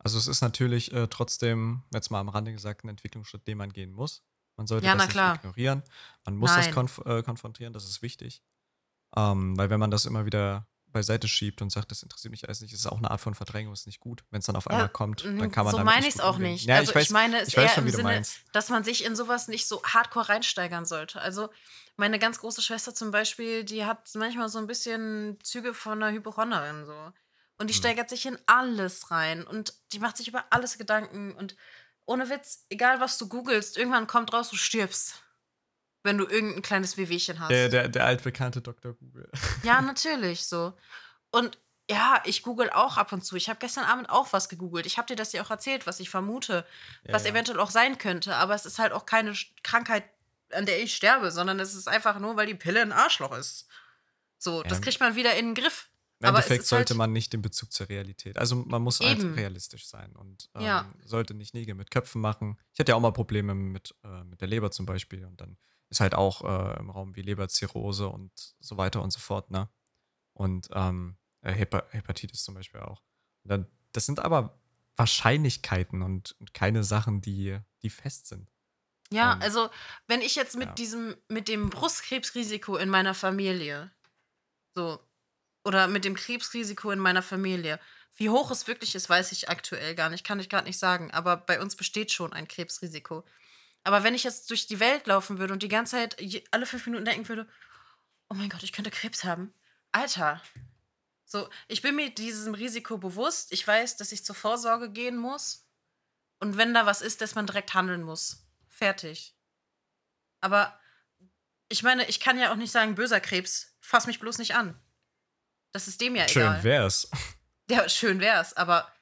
[0.04, 3.72] Also es ist natürlich äh, trotzdem, jetzt mal am Rande gesagt, ein Entwicklungsschritt, den man
[3.72, 4.22] gehen muss.
[4.56, 5.82] Man sollte Ja, das nicht ignorieren.
[6.24, 6.74] Man muss das Nein.
[6.74, 8.42] konf äh, konfrontieren, das ist wichtig.
[9.16, 12.60] Ähm, weil wenn man das immer wieder beiseite schiebt und sagt, das interessiert mich alles
[12.60, 12.72] nicht.
[12.72, 14.24] Das ist auch eine Art von Verdrängung, ist nicht gut.
[14.30, 16.14] Wenn es dann auf einmal Ja, kommt, mhm, dann kann man so meine nicht ich
[16.14, 16.52] es auch umgehen.
[16.52, 16.66] nicht.
[16.66, 19.16] Ja, also ich, weiß, ich meine es eher schon, im Sinne, dass man sich in
[19.16, 21.20] sowas nicht so hardcore reinsteigern sollte.
[21.20, 21.50] Also
[21.96, 26.12] meine ganz große Schwester zum Beispiel, die hat manchmal so ein bisschen Züge von einer
[26.12, 27.12] Hypochonderin so.
[27.58, 27.78] Und die Hm.
[27.78, 31.56] steigert sich in alles rein und die macht sich über alles Gedanken und
[32.06, 35.22] ohne Witz, egal was du googelst, irgendwann kommt raus, du stirbst.
[36.02, 37.48] Wenn du irgendein kleines Wehwehchen hast.
[37.48, 38.92] Der, der, der altbekannte Dr.
[38.92, 39.30] Google.
[39.62, 40.74] Ja, natürlich so.
[41.30, 41.58] Und
[41.90, 43.36] ja, ich google auch ab und zu.
[43.36, 44.84] Ich habe gestern Abend auch was gegoogelt.
[44.84, 46.66] Ich habe dir das ja auch erzählt, was ich vermute,
[47.04, 47.30] Ja, was ja.
[47.30, 48.34] eventuell auch sein könnte.
[48.36, 50.04] Aber es ist halt auch keine Krankheit,
[50.52, 53.66] an der ich sterbe, sondern es ist einfach nur, weil die Pille ein Arschloch ist.
[54.38, 55.88] So, das kriegt man wieder in den Griff.
[56.24, 58.38] Im Aber Endeffekt sollte halt- man nicht den Bezug zur Realität.
[58.38, 60.92] Also man muss halt realistisch sein und ähm, Ja.
[61.04, 62.58] sollte nicht Nägel mit Köpfen machen.
[62.72, 65.56] Ich hatte ja auch mal Probleme mit, äh, mit der Leber zum Beispiel und dann
[65.90, 69.68] ist halt auch äh, im Raum wie Leberzirrhose und so weiter und so fort, ne?
[70.32, 73.02] Und ähm, äh, Hepa Hepatitis zum Beispiel auch.
[73.44, 74.58] Dann, das sind aber
[74.96, 78.50] Wahrscheinlichkeiten und, und keine Sachen, die, die fest sind.
[79.12, 79.68] Ja, Ähm, also
[80.06, 80.74] wenn ich jetzt mit ja.
[80.74, 83.92] diesem, mit dem Brustkrebsrisiko in meiner Familie,
[84.74, 84.98] so,
[85.64, 87.80] oder mit dem Krebsrisiko in meiner Familie,
[88.16, 91.10] wie hoch es wirklich ist, weiß ich aktuell gar nicht, kann ich gerade nicht sagen,
[91.10, 93.24] aber bei uns besteht schon ein Krebsrisiko.
[93.82, 96.16] Aber wenn ich jetzt durch die Welt laufen würde und die ganze Zeit
[96.52, 97.48] alle fünf Minuten denken würde,
[98.30, 99.52] oh mein Gott, ich könnte Krebs haben.
[99.92, 100.40] Alter.
[101.24, 103.52] So, ich bin mir diesem Risiko bewusst.
[103.52, 105.66] Ich weiß, dass ich zur Vorsorge gehen muss.
[106.40, 108.46] Und wenn da was ist, dass man direkt handeln muss.
[108.68, 109.34] Fertig.
[110.40, 110.78] Aber
[111.68, 114.78] ich meine, ich kann ja auch nicht sagen, böser Krebs, fass mich bloß nicht an.
[115.74, 116.64] Das ist dem ja Schön egal.
[116.64, 117.10] wär's.
[117.70, 118.92] Ja, schön wär's, aber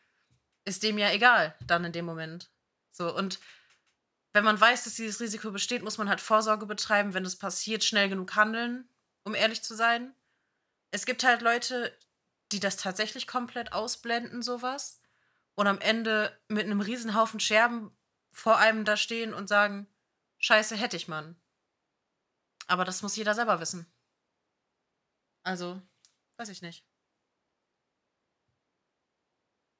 [0.64, 2.48] ist dem ja egal, dann in dem Moment.
[2.92, 3.40] So, und
[4.32, 7.82] wenn man weiß, dass dieses Risiko besteht, muss man halt Vorsorge betreiben, wenn es passiert,
[7.82, 8.88] schnell genug handeln,
[9.24, 10.14] um ehrlich zu sein.
[10.92, 11.92] Es gibt halt Leute,
[12.52, 15.00] die das tatsächlich komplett ausblenden, sowas,
[15.56, 17.90] und am Ende mit einem Riesenhaufen Scherben
[18.30, 19.88] vor einem da stehen und sagen,
[20.38, 21.34] Scheiße, hätte ich Mann.
[22.68, 23.92] Aber das muss jeder selber wissen.
[25.42, 25.82] Also,
[26.36, 26.84] weiß ich nicht.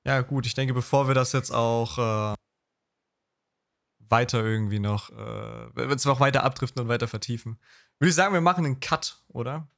[0.05, 2.35] Ja, gut, ich denke, bevor wir das jetzt auch äh,
[4.09, 7.59] weiter irgendwie noch, äh, wenn wir es noch weiter abdriften und weiter vertiefen,
[7.99, 9.69] würde ich sagen, wir machen einen Cut, oder?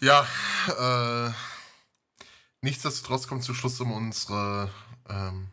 [0.00, 0.26] Ja,
[0.68, 1.32] äh,
[2.60, 4.70] nichtsdestotrotz kommt zum Schluss um unsere
[5.08, 5.48] ähm,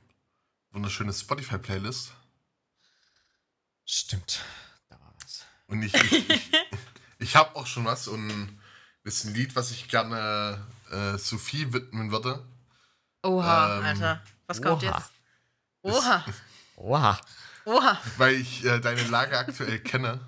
[0.72, 2.14] wunderschöne Spotify-Playlist.
[3.86, 4.44] Stimmt.
[4.90, 5.46] Da war was.
[5.68, 6.52] Und ich, ich, ich,
[7.20, 8.57] ich habe auch schon was und
[9.08, 10.60] ist ein Lied, was ich gerne
[10.92, 12.46] äh, Sophie widmen würde.
[13.24, 14.22] Oha, Ähm, Alter.
[14.48, 14.98] Was kommt oha.
[14.98, 15.12] jetzt?
[15.82, 16.26] Oha,
[16.76, 17.20] Oha.
[17.66, 18.02] oha.
[18.18, 20.20] weil ich äh, deine Lage aktuell kenne.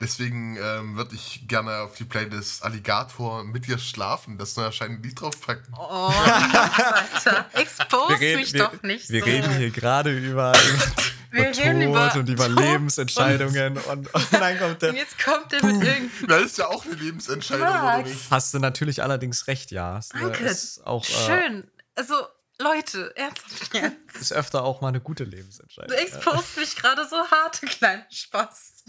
[0.00, 5.08] Deswegen ähm, würde ich gerne auf die Playlist Alligator mit dir schlafen, das neu erscheinende
[5.08, 5.74] Lied draufpacken.
[5.76, 7.46] Oh, Alter.
[7.54, 9.26] Expose mich wir, doch nicht wir so.
[9.26, 10.52] reden hier gerade über,
[11.30, 14.92] über reden Tod über und über Tod Lebensentscheidungen und, und dann kommt Und der.
[14.94, 16.26] jetzt kommt er mit irgendeinem.
[16.28, 18.30] Das ist ja auch eine Lebensentscheidung, oder nicht?
[18.30, 20.00] Hast du natürlich allerdings recht, ja.
[20.12, 20.44] Eine- Danke.
[20.44, 21.70] Ist auch äh, Schön.
[21.94, 22.14] Also,
[22.60, 24.16] Leute, ernsthaft jetzt.
[24.20, 25.96] ist öfter auch mal eine gute Du Lebensentscheidung.
[25.96, 28.84] expost mich gerade so hart, du kleiner Spaß.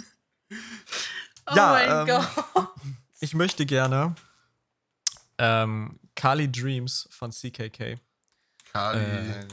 [1.51, 2.21] Oh Ja, mein ähm,
[2.55, 2.67] Gott.
[3.19, 4.15] Ich möchte gerne
[5.37, 7.99] ähm, Kali Dreams von CKK
[8.71, 8.99] Kali.
[8.99, 9.45] äh,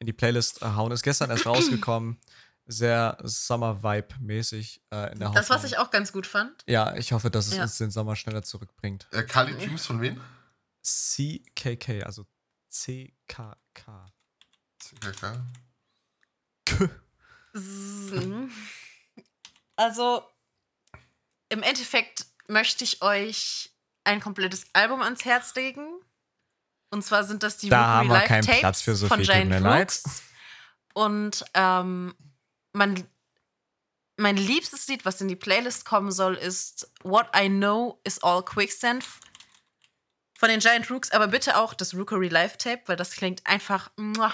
[0.00, 0.90] in die Playlist äh, hauen.
[0.90, 2.18] Ist gestern erst rausgekommen.
[2.66, 6.62] Sehr Summer-Vibe-mäßig äh, in der Das, was ich auch ganz gut fand.
[6.66, 7.62] Ja, ich hoffe, dass es Ja.
[7.62, 9.06] uns den Sommer schneller zurückbringt.
[9.12, 10.20] Äh, Kali Dreams von wen?
[10.82, 12.26] CKK, also
[12.68, 14.12] CKK.
[14.78, 15.42] CKK.
[19.76, 20.22] Also,
[21.48, 23.70] im Endeffekt möchte ich euch
[24.04, 26.00] ein komplettes Album ans Herz legen.
[26.90, 29.08] Und zwar sind das die Da Rookery haben wir Live keinen Tapes Platz für so
[29.08, 29.88] von viel, tut Giant mir leid.
[30.04, 30.22] Rooks.
[30.92, 32.14] Und ähm,
[32.72, 33.06] mein,
[34.16, 38.42] mein liebstes Lied, was in die Playlist kommen soll, ist What I Know is All
[38.44, 39.04] Quicksand
[40.36, 43.90] von den Giant Rooks, aber bitte auch das Rookery Live Tape, weil das klingt einfach.
[43.96, 44.32] muah.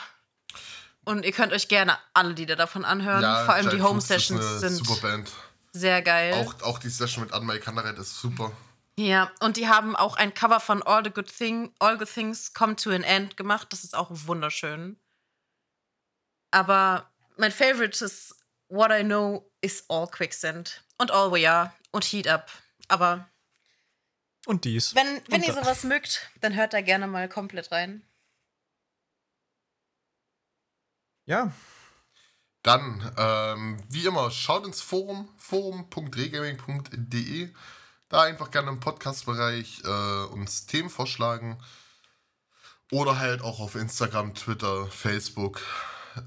[1.05, 3.23] Und ihr könnt euch gerne alle Lieder davon anhören.
[3.45, 5.31] Vor allem die Giant Home Rooks ist Sessions eine sind Super Band.
[5.73, 6.33] sehr geil.
[6.35, 8.53] Auch, auch die Session mit Anmai Kandaret ist super.
[8.99, 12.55] Ja, und die haben auch ein Cover von All the Good Thing, All Good Things
[12.55, 13.71] Come to an End gemacht.
[13.71, 14.99] Das ist auch wunderschön.
[16.51, 18.35] Aber mein Favorite ist
[18.69, 22.51] What I Know is All Quicksand und All We Are und Heat Up.
[22.89, 23.29] Aber
[24.47, 24.95] Und dies.
[24.95, 28.03] wenn, wenn Und ihr da- sowas mögt, dann hört da gerne mal komplett rein.
[31.27, 31.53] Ja,
[32.63, 37.53] Dann, ähm, wie immer, schaut ins Forum, forum.regaming.de.
[38.09, 41.59] da einfach gerne im Podcast-Bereich äh, uns Themen vorschlagen.
[42.93, 45.61] Oder halt auch auf Instagram, Twitter, Facebook,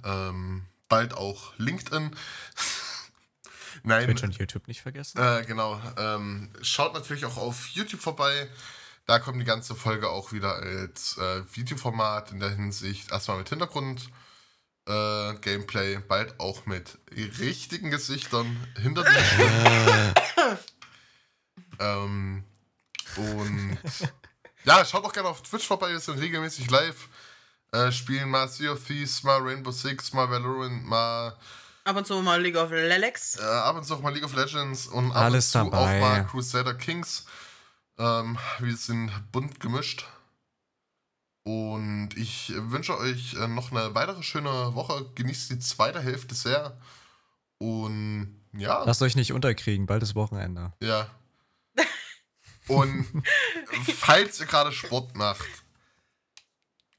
[0.03, 2.15] ähm, bald auch LinkedIn.
[3.83, 4.05] Nein.
[4.05, 5.19] Twitch und YouTube nicht vergessen.
[5.19, 5.81] Äh, genau.
[5.97, 8.49] Ähm, schaut natürlich auch auf YouTube vorbei.
[9.05, 13.11] Da kommt die ganze Folge auch wieder als äh, Videoformat in der Hinsicht.
[13.11, 14.09] Erstmal mit Hintergrund.
[14.85, 16.97] Äh, Gameplay, bald auch mit
[17.39, 20.13] richtigen Gesichtern hinter Stimmen.
[21.79, 22.43] ähm,
[23.15, 23.77] und
[24.65, 27.07] ja, schaut auch gerne auf Twitch vorbei, wir sind regelmäßig live.
[27.71, 31.37] Äh, spielen mal Sea of Thieves, mal Rainbow Six, mal Valorant, mal
[31.83, 33.37] Ab und zu mal League of Legends.
[33.39, 35.97] äh, ab und zu auch mal League of Legends und ab Alles und zu dabei.
[35.97, 37.25] auch mal Crusader Kings.
[37.97, 40.05] Ähm, wir sind bunt gemischt.
[41.43, 45.05] Und ich wünsche euch äh, noch eine weitere schöne Woche.
[45.15, 46.77] Genießt die zweite Hälfte sehr.
[47.57, 50.73] Und ja, Lasst euch nicht unterkriegen, bald ist Wochenende.
[50.81, 51.07] ja.
[52.69, 53.23] Und
[53.97, 55.45] falls ihr gerade Sport macht,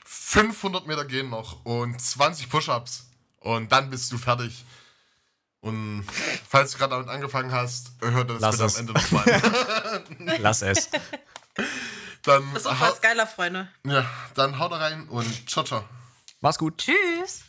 [0.04, 3.06] 500 Meter gehen noch und 20 Push-Ups.
[3.38, 4.64] Und dann bist du fertig.
[5.60, 6.06] Und
[6.48, 8.74] falls du gerade damit angefangen hast, hört das Lass bitte es.
[8.76, 10.38] am Ende nochmal.
[10.40, 10.88] Lass es.
[12.22, 13.68] dann, Das ist auch was geiler, Freunde.
[13.86, 14.04] ja,
[14.34, 15.84] dann haut rein und ciao, ciao.
[16.40, 16.78] Mach's gut.
[16.78, 17.42] Tschüss.